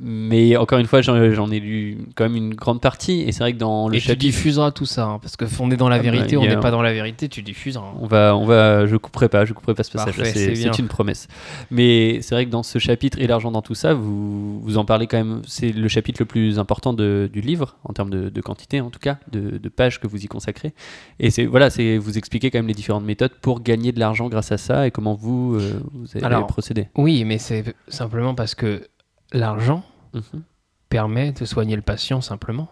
Mais 0.00 0.56
encore 0.56 0.78
une 0.80 0.86
fois, 0.86 1.00
j'en 1.00 1.50
ai 1.50 1.60
lu 1.60 1.98
quand 2.16 2.24
même 2.24 2.34
une 2.36 2.54
grande 2.54 2.80
partie. 2.80 3.20
Et 3.20 3.30
c'est 3.30 3.40
vrai 3.44 3.52
que 3.52 3.58
dans 3.58 3.88
le 3.88 3.94
et 3.94 4.00
tu 4.00 4.06
chapitre. 4.08 4.20
diffuseras 4.20 4.72
tout 4.72 4.86
ça, 4.86 5.04
hein, 5.06 5.18
parce 5.22 5.36
que 5.36 5.44
on 5.60 5.70
est 5.70 5.76
dans 5.76 5.88
la 5.88 5.96
Ah 5.96 5.98
bah, 6.02 6.10
vérité, 6.10 6.32
il 6.32 6.38
on 6.38 6.42
n'est 6.46 6.56
pas 6.58 6.70
dans 6.72 6.82
la 6.82 6.92
vérité, 6.92 7.28
tu 7.28 7.42
diffuseras. 7.42 7.86
hein. 7.86 7.98
On 8.00 8.06
va, 8.06 8.36
on 8.36 8.44
va, 8.44 8.86
je 8.86 8.96
couperai 8.96 9.28
pas, 9.28 9.44
je 9.44 9.52
couperai 9.52 9.74
pas 9.74 9.84
ce 9.84 9.92
passage. 9.92 10.14
C'est 10.24 10.78
une 10.78 10.88
promesse. 10.88 11.28
Mais 11.70 12.20
c'est 12.22 12.34
vrai 12.34 12.46
que 12.46 12.50
dans 12.50 12.62
ce 12.64 12.78
chapitre 12.78 13.18
et 13.20 13.26
l'argent 13.26 13.52
dans 13.52 13.62
tout 13.62 13.74
ça, 13.74 13.94
vous, 13.94 14.60
vous 14.60 14.76
en 14.78 14.84
parlez 14.84 15.06
quand 15.06 15.18
même. 15.18 15.42
C'est 15.46 15.70
le 15.70 15.86
chapitre 15.88 16.20
le 16.20 16.26
plus 16.26 16.58
important 16.58 16.92
de- 16.92 17.30
du 17.32 17.40
livre 17.40 17.76
en 17.84 17.92
termes 17.92 18.10
de, 18.10 18.28
de 18.28 18.40
quantité, 18.40 18.80
en 18.80 18.90
tout 18.90 18.98
cas, 18.98 19.18
de, 19.30 19.58
de 19.58 19.68
pages 19.68 20.00
que 20.00 20.06
vous 20.08 20.24
y 20.24 20.26
consacrez. 20.26 20.72
Et 21.20 21.30
c'est 21.30 21.44
voilà, 21.44 21.70
c'est 21.70 21.96
vous 21.98 22.18
expliquez 22.18 22.50
quand 22.50 22.58
même 22.58 22.66
les 22.68 22.74
différentes 22.74 23.04
méthodes 23.04 23.32
pour 23.40 23.60
gagner 23.62 23.92
de 23.92 24.00
l'argent 24.00 24.28
grâce 24.28 24.50
à 24.52 24.58
ça 24.58 24.86
et 24.86 24.90
comment 24.90 25.14
vous, 25.14 25.54
euh, 25.54 25.80
vous 25.92 26.06
allez 26.14 26.24
Alors, 26.24 26.46
procéder. 26.48 26.88
Oui, 26.96 27.24
mais 27.24 27.38
c'est 27.38 27.62
simplement 27.88 28.34
parce 28.34 28.54
que 28.54 28.82
l'argent 29.32 29.84
Mhm. 30.14 30.42
permet 30.88 31.32
de 31.32 31.44
soigner 31.44 31.76
le 31.76 31.82
patient 31.82 32.20
simplement. 32.20 32.68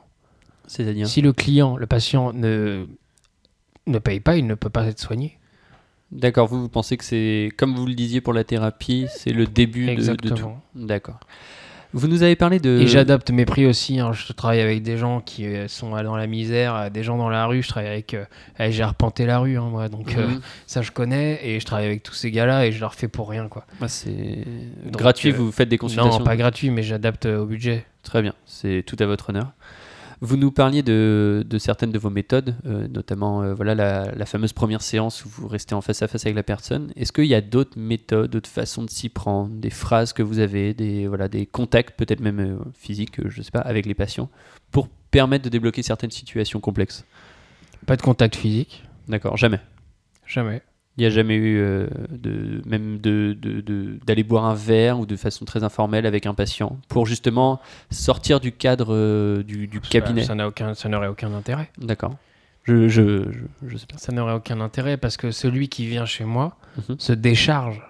C'est-à-dire. 0.66 1.08
Si 1.08 1.20
le 1.22 1.32
client, 1.32 1.76
le 1.76 1.86
patient 1.86 2.32
ne, 2.32 2.86
ne 3.86 3.98
paye 3.98 4.20
pas, 4.20 4.36
il 4.36 4.46
ne 4.46 4.54
peut 4.54 4.70
pas 4.70 4.86
être 4.86 5.00
soigné. 5.00 5.38
D'accord, 6.12 6.46
vous, 6.48 6.60
vous 6.60 6.68
pensez 6.68 6.96
que 6.96 7.04
c'est, 7.04 7.50
comme 7.56 7.74
vous 7.76 7.86
le 7.86 7.94
disiez 7.94 8.20
pour 8.20 8.32
la 8.32 8.44
thérapie, 8.44 9.06
c'est 9.10 9.32
le 9.32 9.46
début 9.46 9.94
de- 9.94 10.14
de, 10.16 10.28
tout. 10.34 10.50
D'accord. 10.74 11.20
Vous 11.92 12.07
nous 12.09 12.22
avez 12.22 12.37
parlé 12.37 12.61
de. 12.61 12.79
Et 12.81 12.87
j'adapte 12.87 13.31
mes 13.31 13.44
prix 13.44 13.66
aussi. 13.66 13.98
hein. 13.98 14.12
Je 14.12 14.33
travaille 14.33 14.61
avec 14.61 14.83
des 14.83 14.96
gens 14.96 15.20
qui 15.20 15.46
euh, 15.46 15.66
sont 15.68 15.96
euh, 15.96 16.03
dans 16.03 16.16
la 16.16 16.26
misère, 16.26 16.74
euh, 16.74 16.88
des 16.90 17.03
gens 17.03 17.18
dans 17.18 17.29
la 17.29 17.46
rue. 17.46 17.62
Je 17.62 17.68
travaille 17.68 17.88
avec. 17.90 18.14
euh, 18.14 18.24
eh, 18.59 18.70
J'ai 18.70 18.83
arpenté 18.83 19.26
la 19.26 19.38
rue, 19.40 19.59
hein, 19.59 19.68
moi. 19.70 19.88
Donc 19.88 20.16
euh, 20.16 20.29
Mhm. 20.29 20.40
ça, 20.66 20.83
je 20.83 20.92
connais. 20.92 21.40
Et 21.42 21.59
je 21.59 21.66
travaille 21.66 21.87
avec 21.87 22.03
tous 22.03 22.14
ces 22.14 22.31
gars-là 22.31 22.66
et 22.66 22.72
je 22.72 22.81
leur 22.81 22.94
fais 22.94 23.09
pour 23.09 23.29
rien, 23.29 23.48
quoi. 23.48 23.64
Ah, 23.81 23.88
c'est 23.88 24.44
gratuit, 24.87 25.31
euh, 25.31 25.35
vous 25.37 25.50
faites 25.53 25.68
des 25.68 25.79
consultations. 25.79 26.18
Non, 26.20 26.24
pas 26.24 26.37
gratuit, 26.37 26.70
mais 26.70 26.83
j'adapte 26.83 27.26
euh, 27.26 27.38
au 27.42 27.46
budget. 27.46 27.85
Très 28.03 28.22
bien, 28.22 28.35
c'est 28.46 28.83
tout 28.87 28.96
à 29.00 29.07
votre 29.07 29.31
honneur. 29.31 29.53
Vous 30.22 30.37
nous 30.37 30.52
parliez 30.52 30.83
de, 30.83 31.46
de 31.48 31.59
certaines 31.59 31.92
de 31.92 31.98
vos 31.98 32.11
méthodes, 32.11 32.54
euh, 32.66 32.87
notamment 32.88 33.42
euh, 33.42 33.54
voilà 33.54 33.74
la, 33.74 34.12
la 34.14 34.26
fameuse 34.26 34.52
première 34.52 34.83
séance 34.83 35.24
où 35.24 35.30
vous 35.30 35.48
restez 35.48 35.74
en 35.74 35.80
face 35.80 36.02
à 36.02 36.09
face 36.09 36.26
avec 36.26 36.37
la 36.37 36.42
personne. 36.42 36.92
Est-ce 36.94 37.11
qu'il 37.11 37.24
y 37.24 37.35
a 37.35 37.40
d'autres 37.40 37.78
méthodes, 37.78 38.30
d'autres 38.30 38.50
façons 38.50 38.85
de 38.85 38.90
s'y 38.90 39.09
prendre, 39.09 39.54
des 39.54 39.70
phrases 39.70 40.12
que 40.12 40.22
vous 40.22 40.38
avez, 40.38 40.74
des, 40.74 41.06
voilà, 41.06 41.28
des 41.28 41.46
contacts, 41.46 41.96
peut-être 41.96 42.20
même 42.20 42.40
euh, 42.40 42.59
physiques, 42.74 43.16
je 43.28 43.38
ne 43.38 43.42
sais 43.42 43.50
pas, 43.50 43.61
avec 43.61 43.87
les 43.87 43.94
patients, 43.94 44.28
pour 44.70 44.88
permettre 45.11 45.44
de 45.44 45.48
débloquer 45.48 45.83
certaines 45.83 46.11
situations 46.11 46.61
complexes? 46.61 47.06
Pas 47.87 47.96
de 47.96 48.02
contact 48.02 48.37
physique. 48.37 48.85
D'accord, 49.09 49.38
jamais. 49.38 49.61
Jamais. 50.26 50.61
Il 51.00 51.04
n'y 51.04 51.06
a 51.06 51.10
jamais 51.10 51.34
eu 51.34 51.56
euh, 51.58 51.86
de, 52.10 52.60
même 52.66 52.98
de, 52.98 53.34
de- 53.40 53.62
de- 53.62 53.98
d'aller 54.04 54.22
boire 54.22 54.44
un 54.44 54.52
verre 54.54 55.00
ou 55.00 55.06
de 55.06 55.16
façon 55.16 55.46
très 55.46 55.64
informelle 55.64 56.04
avec 56.04 56.26
un 56.26 56.34
patient 56.34 56.76
pour 56.88 57.06
justement 57.06 57.58
sortir 57.90 58.38
du 58.38 58.52
cadre 58.52 58.88
euh, 58.94 59.42
du, 59.42 59.66
du 59.66 59.80
cabinet. 59.80 60.24
Ça 60.24 60.34
n'aurait 60.34 61.06
aucun 61.08 61.32
intérêt. 61.32 61.70
D'accord. 61.78 62.16
Je, 62.64 62.88
je, 62.88 63.32
je, 63.32 63.38
je 63.68 63.76
sais 63.78 63.86
pas. 63.86 63.96
Ça 63.96 64.12
n'aurait 64.12 64.34
aucun 64.34 64.60
intérêt 64.60 64.98
parce 64.98 65.16
que 65.16 65.30
celui 65.30 65.70
qui 65.70 65.86
vient 65.86 66.04
chez 66.04 66.26
moi 66.26 66.56
Mhm. 66.88 66.96
se 67.00 67.12
décharge. 67.14 67.80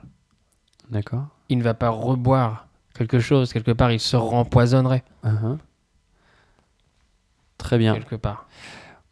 D'accord. 0.91 1.27
Il 1.49 1.59
ne 1.59 1.65
va 1.65 1.75
pas 1.75 1.91
reboire 1.91 2.69
quelque 2.95 3.19
chose. 3.19 3.53
Quelque 3.53 3.73
part, 3.73 3.91
il 3.91 3.99
se 3.99 4.15
rempoisonnerait. 4.17 5.03
Uh-huh. 5.25 5.59
Très 7.59 7.77
bien. 7.77 7.95
Quelque 7.95 8.15
part. 8.17 8.47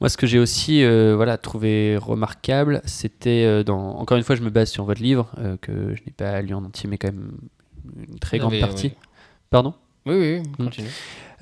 Moi, 0.00 0.08
ce 0.08 0.16
que 0.16 0.26
j'ai 0.26 0.38
aussi 0.38 0.84
euh, 0.84 1.14
voilà, 1.16 1.36
trouvé 1.38 1.96
remarquable, 1.96 2.80
c'était 2.84 3.44
euh, 3.44 3.64
dans. 3.64 3.96
Encore 3.98 4.16
une 4.16 4.22
fois, 4.22 4.36
je 4.36 4.42
me 4.42 4.50
base 4.50 4.70
sur 4.70 4.84
votre 4.84 5.02
livre, 5.02 5.30
euh, 5.38 5.56
que 5.60 5.94
je 5.94 6.00
n'ai 6.06 6.12
pas 6.16 6.40
lu 6.40 6.54
en 6.54 6.64
entier, 6.64 6.88
mais 6.88 6.98
quand 6.98 7.08
même 7.08 7.32
une 8.08 8.18
très 8.18 8.38
grande 8.38 8.58
partie. 8.60 8.88
oui. 8.88 8.94
Pardon? 9.50 9.74
Oui, 10.06 10.14
oui, 10.16 10.42
Hmm. 10.58 10.64
continue. 10.64 10.88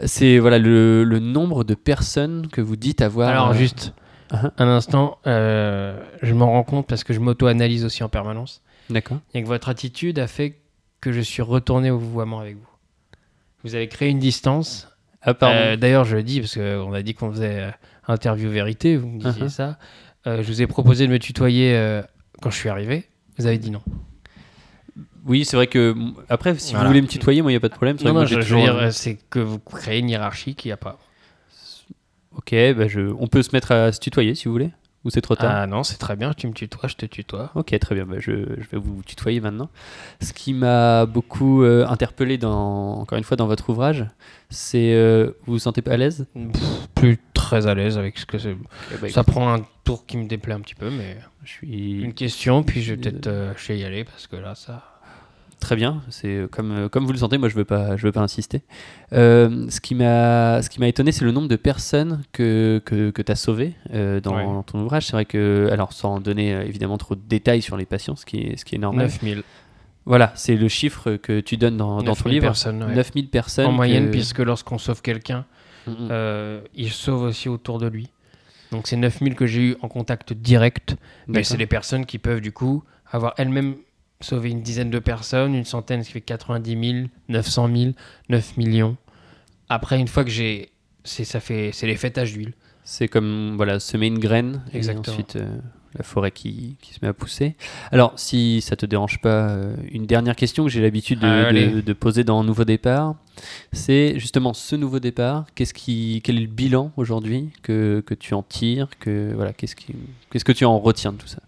C'est 0.05 0.39
voilà, 0.39 0.59
le, 0.59 1.05
le 1.05 1.19
nombre 1.19 1.65
de 1.65 1.75
personnes 1.75 2.49
que 2.49 2.61
vous 2.61 2.77
dites 2.77 3.03
avoir. 3.03 3.29
Alors, 3.29 3.53
juste 3.55 3.93
Uh-huh. 4.33 4.51
un 4.59 4.67
instant, 4.67 5.19
je 5.25 6.35
m'en 6.35 6.51
rends 6.51 6.65
compte 6.65 6.89
parce 6.89 7.05
que 7.05 7.13
je 7.15 7.21
m'auto-analyse 7.21 7.85
aussi 7.85 8.03
en 8.03 8.09
permanence. 8.09 8.61
D'accord. 8.91 9.19
Et 9.35 9.43
que 9.43 9.47
votre 9.47 9.69
attitude 9.69 10.19
a 10.19 10.27
fait 10.27 10.59
que 11.01 11.13
je 11.13 11.21
suis 11.21 11.43
retourné 11.43 11.93
au 11.93 11.99
vouvoiement 11.99 12.41
avec 12.41 12.57
vous. 12.57 12.67
Vous 13.63 13.77
avez 13.77 13.87
créé 13.87 14.09
une 14.09 14.19
distance. 14.19 14.89
Ah, 15.23 15.33
pardon. 15.35 15.77
D'ailleurs, 15.81 16.05
je 16.05 16.17
le 16.17 16.25
dis 16.25 16.41
parce 16.41 16.55
qu'on 16.57 16.93
a 16.93 17.03
dit 17.03 17.15
qu'on 17.15 17.31
faisait 17.31 17.73
interview 18.09 18.49
vérité. 18.51 18.97
Vous 18.97 19.09
me 19.09 19.19
disiez 19.19 19.47
Uh-huh. 19.47 19.49
ça. 19.49 19.79
Euh, 20.27 20.43
je 20.43 20.47
vous 20.49 20.61
ai 20.63 20.67
proposé 20.67 21.07
de 21.07 21.13
me 21.13 21.19
tutoyer 21.19 21.75
euh, 21.77 22.03
quand 22.43 22.51
je 22.51 22.57
suis 22.57 22.69
arrivé. 22.69 23.05
Vous 23.39 23.47
avez 23.47 23.59
dit 23.59 23.71
non. 23.71 23.83
oui, 25.27 25.45
c'est 25.45 25.57
vrai 25.57 25.67
que 25.67 25.95
après, 26.29 26.55
si 26.59 26.73
Voilà. 26.73 26.85
vous 26.85 26.91
voulez 26.91 27.03
me 27.03 27.07
tutoyer, 27.09 27.43
moi, 27.43 27.51
il 27.51 27.55
n'y 27.55 27.59
a 27.59 27.61
pas 27.61 27.69
de 27.69 27.75
problème. 27.75 27.97
Non, 28.05 28.13
non, 28.13 28.25
je, 28.25 28.31
je 28.31 28.35
veux 28.37 28.43
toujours- 28.43 28.63
dire, 28.81 28.93
c'est 28.93 29.19
que 29.31 29.39
vous 29.39 29.59
créez 29.59 29.99
une 29.99 30.09
hiérarchie 30.09 30.55
qu'il 30.55 30.69
n'y 30.71 30.73
a 30.73 30.77
pas. 30.77 30.99
Ok, 32.37 32.53
bah 32.77 32.87
je... 32.89 33.01
on 33.19 33.27
peut 33.29 33.43
se 33.43 33.51
mettre 33.53 33.73
à 33.73 33.93
se 33.93 34.01
tutoyer 34.01 34.35
si 34.35 34.45
vous 34.47 34.53
voulez. 34.53 34.71
Ou 35.05 35.11
c'est 35.11 35.21
trop 35.21 35.37
tard 35.37 35.53
Ah 35.55 35.67
non, 35.69 35.85
c'est 35.85 35.99
très 35.99 36.17
bien, 36.17 36.33
tu 36.35 36.49
me 36.49 36.53
tutoies, 36.53 36.89
je 36.89 36.97
te 36.97 37.07
tutoie. 37.07 37.53
Ok, 37.55 37.79
très 37.79 37.95
bien. 37.95 38.05
bah, 38.07 38.17
je, 38.19 38.33
je 38.33 38.69
vais 38.73 38.77
vous 38.79 39.03
tutoyer 39.07 39.41
maintenant. 39.41 39.71
Ce 40.21 40.33
qui 40.33 40.53
m'a 40.53 41.07
beaucoup 41.07 41.63
euh, 41.63 41.87
interpellé, 41.87 42.39
dans, 42.39 42.99
encore 42.99 43.17
une 43.17 43.23
fois, 43.25 43.37
dans 43.37 43.47
votre 43.47 43.71
ouvrage, 43.71 44.05
c'est 44.51 44.95
euh, 44.95 45.31
vous 45.47 45.53
vous 45.55 45.59
sentez 45.61 45.81
pas 45.81 45.93
à 45.93 45.97
l'aise? 45.97 46.27
Plus 46.97 47.19
très 47.49 47.67
à 47.67 47.75
l'aise 47.75 47.97
avec 47.99 48.19
ce 48.19 48.27
que 48.27 48.39
c'est. 48.39 48.57
Eh 48.95 48.97
bah, 49.01 49.09
Ça 49.09 49.25
prend 49.25 49.53
un 49.53 49.61
tour 49.85 50.07
qui 50.07 50.17
me 50.17 50.27
déplaît 50.27 50.55
un 50.55 50.61
petit 50.61 50.75
peu, 50.75 50.91
mais 50.91 51.17
Je 51.45 51.51
suis 51.51 52.03
une 52.03 52.13
question, 52.15 52.63
puis 52.63 52.83
je 52.83 52.95
vais 52.95 53.01
peut-être 53.01 53.27
euh, 53.29 53.53
je 53.57 53.69
vais 53.69 53.79
y 53.79 53.85
aller 53.85 54.05
parce 54.05 54.27
que 54.27 54.37
là, 54.37 54.55
ça. 54.55 54.83
très 55.61 55.77
bien. 55.77 56.03
C'est 56.11 56.29
euh, 56.37 56.49
comme, 56.49 56.73
euh, 56.73 56.89
comme 56.89 57.07
vous 57.07 57.13
le 57.13 57.19
sentez. 57.19 57.39
Moi, 57.39 57.49
je 57.49 57.55
veux 57.55 57.65
pas, 57.65 57.97
je 57.97 58.03
veux 58.03 58.13
pas 58.13 58.21
insister. 58.21 58.63
Euh, 59.13 59.67
ce 59.71 59.81
qui 59.81 59.95
m'a, 59.95 60.61
ce 60.63 60.69
étonné, 60.85 61.13
c'est 61.13 61.25
le 61.25 61.33
nombre 61.33 61.49
de 61.49 61.57
personnes 61.57 62.23
que 62.33 62.83
que, 62.85 63.11
que 63.11 63.23
tu 63.23 63.33
as 63.33 63.37
sauvées 63.37 63.75
euh, 63.95 64.21
dans, 64.21 64.35
Ouais. 64.37 64.63
ton 64.67 64.81
ouvrage. 64.81 65.07
C'est 65.07 65.13
vrai 65.13 65.25
que, 65.25 65.69
alors, 65.73 65.93
sans 65.93 66.21
donner 66.21 66.51
évidemment 66.67 66.99
trop 66.99 67.15
de 67.15 67.23
détails 67.27 67.63
sur 67.63 67.77
les 67.77 67.87
patients, 67.87 68.17
ce 68.17 68.27
qui 68.27 68.39
est, 68.39 68.57
ce 68.57 68.65
qui 68.65 68.75
est 68.75 68.79
normal. 68.79 69.07
9000. 69.07 69.43
Voilà, 70.05 70.33
c'est 70.37 70.55
le 70.55 70.69
chiffre 70.69 71.17
que 71.17 71.41
tu 71.41 71.57
donnes 71.57 71.77
dans, 71.77 71.97
dans 71.97 72.15
ton 72.15 72.29
9000 72.29 72.33
livre. 72.35 72.45
personnes, 72.47 72.83
ouais. 72.85 72.95
9000 72.95 73.29
personnes 73.29 73.67
En 73.67 73.73
moyenne, 73.73 74.07
que- 74.07 74.11
puisque 74.13 74.39
lorsqu'on 74.39 74.79
sauve 74.79 75.03
quelqu'un, 75.03 75.45
Mm, 75.87 75.91
mm. 75.91 76.09
euh, 76.11 76.61
il 76.75 76.91
sauve 76.91 77.23
aussi 77.23 77.49
autour 77.49 77.79
de 77.79 77.87
lui. 77.87 78.11
Donc 78.73 78.87
c'est 78.87 78.97
9000 78.97 79.35
que 79.35 79.47
j'ai 79.47 79.61
eu 79.71 79.77
en 79.81 79.89
contact 79.89 80.33
direct, 80.33 80.97
mais 81.29 81.45
c'est 81.45 81.57
des 81.57 81.67
personnes 81.67 82.05
qui 82.05 82.19
peuvent 82.19 82.41
du 82.41 82.53
coup 82.53 82.83
avoir 83.11 83.35
elles-mêmes 83.37 83.77
sauvé 84.21 84.51
une 84.51 84.63
dizaine 84.63 84.91
de 84.91 84.99
personnes, 84.99 85.55
une 85.55 85.65
centaine, 85.65 86.03
ce 86.03 86.09
qui 86.09 86.15
fait 86.15 86.21
90 86.21 86.91
000, 86.93 87.07
900 87.29 87.69
000, 87.77 87.93
9 88.29 88.57
millions. 88.57 88.97
Après, 89.69 89.99
une 89.99 90.09
fois 90.09 90.25
que 90.25 90.31
j'ai... 90.31 90.71
C'est, 91.05 91.25
ça 91.25 91.39
fait, 91.39 91.71
c'est 91.73 91.87
les 91.87 91.97
fêtages 91.97 92.33
d'huile. 92.33 92.55
C'est 92.83 93.09
comme 93.09 93.55
voilà, 93.57 93.79
semer 93.79 94.07
une 94.07 94.19
graine 94.19 94.63
Exactement. 94.73 95.05
et 95.05 95.11
ensuite 95.11 95.37
euh, 95.37 95.59
la 95.97 96.05
forêt 96.05 96.31
qui, 96.31 96.77
qui 96.81 96.95
se 96.95 96.99
met 97.03 97.09
à 97.09 97.13
pousser. 97.13 97.55
Alors, 97.93 98.13
si 98.17 98.61
ça 98.61 98.77
te 98.77 98.87
dérange 98.87 99.21
pas, 99.21 99.49
euh, 99.51 99.75
une 99.93 100.07
dernière 100.07 100.37
question 100.37 100.65
que 100.65 100.71
j'ai 100.71 100.83
l'habitude 100.83 101.19
de, 101.21 101.27
Ah, 101.27 101.43
de- 101.43 101.47
allez. 101.49 101.83
de 101.83 101.93
poser 101.93 102.25
dans 102.25 102.43
Nouveau 102.45 102.65
Départ, 102.65 103.15
c'est 103.73 104.19
justement 104.19 104.55
ce 104.55 104.77
nouveau 104.77 104.99
départ. 104.99 105.45
Qu'est-ce 105.55 105.75
qui, 105.75 106.21
quel 106.25 106.37
est 106.39 106.41
le 106.41 106.47
bilan 106.47 106.93
aujourd'hui 106.97 107.51
que, 107.63 108.03
que 108.07 108.15
tu 108.15 108.35
en 108.35 108.43
tires 108.43 108.89
que 108.99 109.33
voilà, 109.35 109.53
qu'est-ce 109.53 109.77
qui, 109.77 109.95
qu'est-ce 110.31 110.45
que 110.45 110.53
tu 110.53 110.65
en 110.65 110.79
retiens 110.79 111.13
de 111.13 111.19
tout 111.19 111.27
ça? 111.29 111.41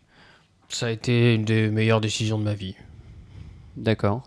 Ça 0.69 0.87
a 0.87 0.91
été 0.91 1.35
une 1.35 1.45
des 1.45 1.69
meilleures 1.71 2.01
décisions 2.03 2.39
de 2.39 2.45
ma 2.45 2.53
vie. 2.55 2.75
D'accord. 3.77 4.23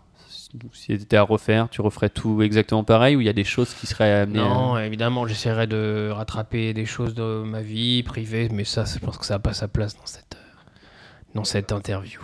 Si 0.72 0.86
tu 0.88 0.92
étais 0.94 1.16
à 1.16 1.22
refaire, 1.22 1.68
tu 1.70 1.80
referais 1.80 2.10
tout 2.10 2.42
exactement 2.42 2.84
pareil 2.84 3.16
ou 3.16 3.20
il 3.20 3.26
y 3.26 3.30
a 3.30 3.32
des 3.32 3.44
choses 3.44 3.72
qui 3.74 3.86
seraient 3.86 4.12
amenées 4.20 4.40
à- 4.40 4.44
Non, 4.44 4.78
évidemment, 4.78 5.26
j'essaierai 5.26 5.66
de 5.66 6.10
rattraper 6.12 6.74
des 6.74 6.84
choses 6.84 7.14
de 7.14 7.42
ma 7.42 7.62
vie 7.62 8.02
privée, 8.02 8.48
mais 8.52 8.64
ça, 8.64 8.84
je 8.84 8.98
pense 8.98 9.16
que 9.16 9.24
ça 9.24 9.34
n'a 9.34 9.38
pas 9.40 9.54
sa 9.54 9.66
place 9.68 9.96
dans 9.96 10.04
cette, 10.06 10.36
euh, 10.36 11.34
dans 11.34 11.44
cette 11.44 11.72
interview. 11.72 12.20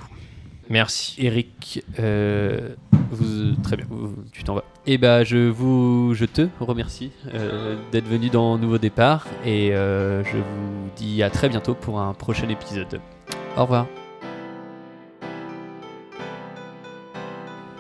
Merci. 0.70 1.14
Eric, 1.24 1.82
euh, 1.98 2.74
vous- 3.10 3.56
très 3.62 3.76
bien, 3.78 3.86
vous- 3.88 4.14
tu 4.32 4.44
t'en 4.44 4.54
vas. 4.56 4.64
Et 4.86 4.98
bah 4.98 5.24
je 5.24 5.48
vous, 5.48 6.12
je 6.14 6.26
te 6.26 6.46
remercie 6.60 7.10
euh, 7.32 7.76
d'être 7.92 8.06
venu 8.06 8.28
dans 8.28 8.58
Nouveau 8.58 8.76
Départ 8.76 9.26
et 9.46 9.74
euh, 9.74 10.22
je 10.24 10.36
vous 10.36 10.90
dis 10.96 11.22
à 11.22 11.30
très 11.30 11.48
bientôt 11.48 11.74
pour 11.74 11.98
un 12.00 12.12
prochain 12.12 12.48
épisode. 12.50 13.00
Au 13.56 13.62
revoir. 13.62 13.86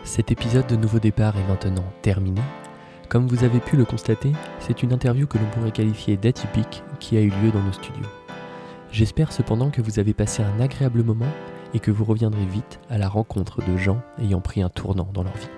Cet 0.08 0.32
épisode 0.32 0.66
de 0.66 0.74
Nouveau 0.74 1.00
Départ 1.00 1.36
est 1.36 1.46
maintenant 1.46 1.84
terminé. 2.00 2.40
Comme 3.10 3.26
vous 3.26 3.44
avez 3.44 3.60
pu 3.60 3.76
le 3.76 3.84
constater, 3.84 4.32
c'est 4.58 4.82
une 4.82 4.94
interview 4.94 5.26
que 5.26 5.36
l'on 5.36 5.44
pourrait 5.50 5.70
qualifier 5.70 6.16
d'atypique 6.16 6.82
qui 6.98 7.18
a 7.18 7.20
eu 7.20 7.28
lieu 7.28 7.50
dans 7.52 7.60
nos 7.60 7.74
studios. 7.74 8.08
J'espère 8.90 9.32
cependant 9.32 9.68
que 9.68 9.82
vous 9.82 9.98
avez 9.98 10.14
passé 10.14 10.42
un 10.42 10.60
agréable 10.60 11.04
moment 11.04 11.28
et 11.74 11.78
que 11.78 11.90
vous 11.90 12.06
reviendrez 12.06 12.46
vite 12.46 12.80
à 12.88 12.96
la 12.96 13.06
rencontre 13.06 13.62
de 13.62 13.76
gens 13.76 14.00
ayant 14.18 14.40
pris 14.40 14.62
un 14.62 14.70
tournant 14.70 15.10
dans 15.12 15.24
leur 15.24 15.36
vie. 15.36 15.57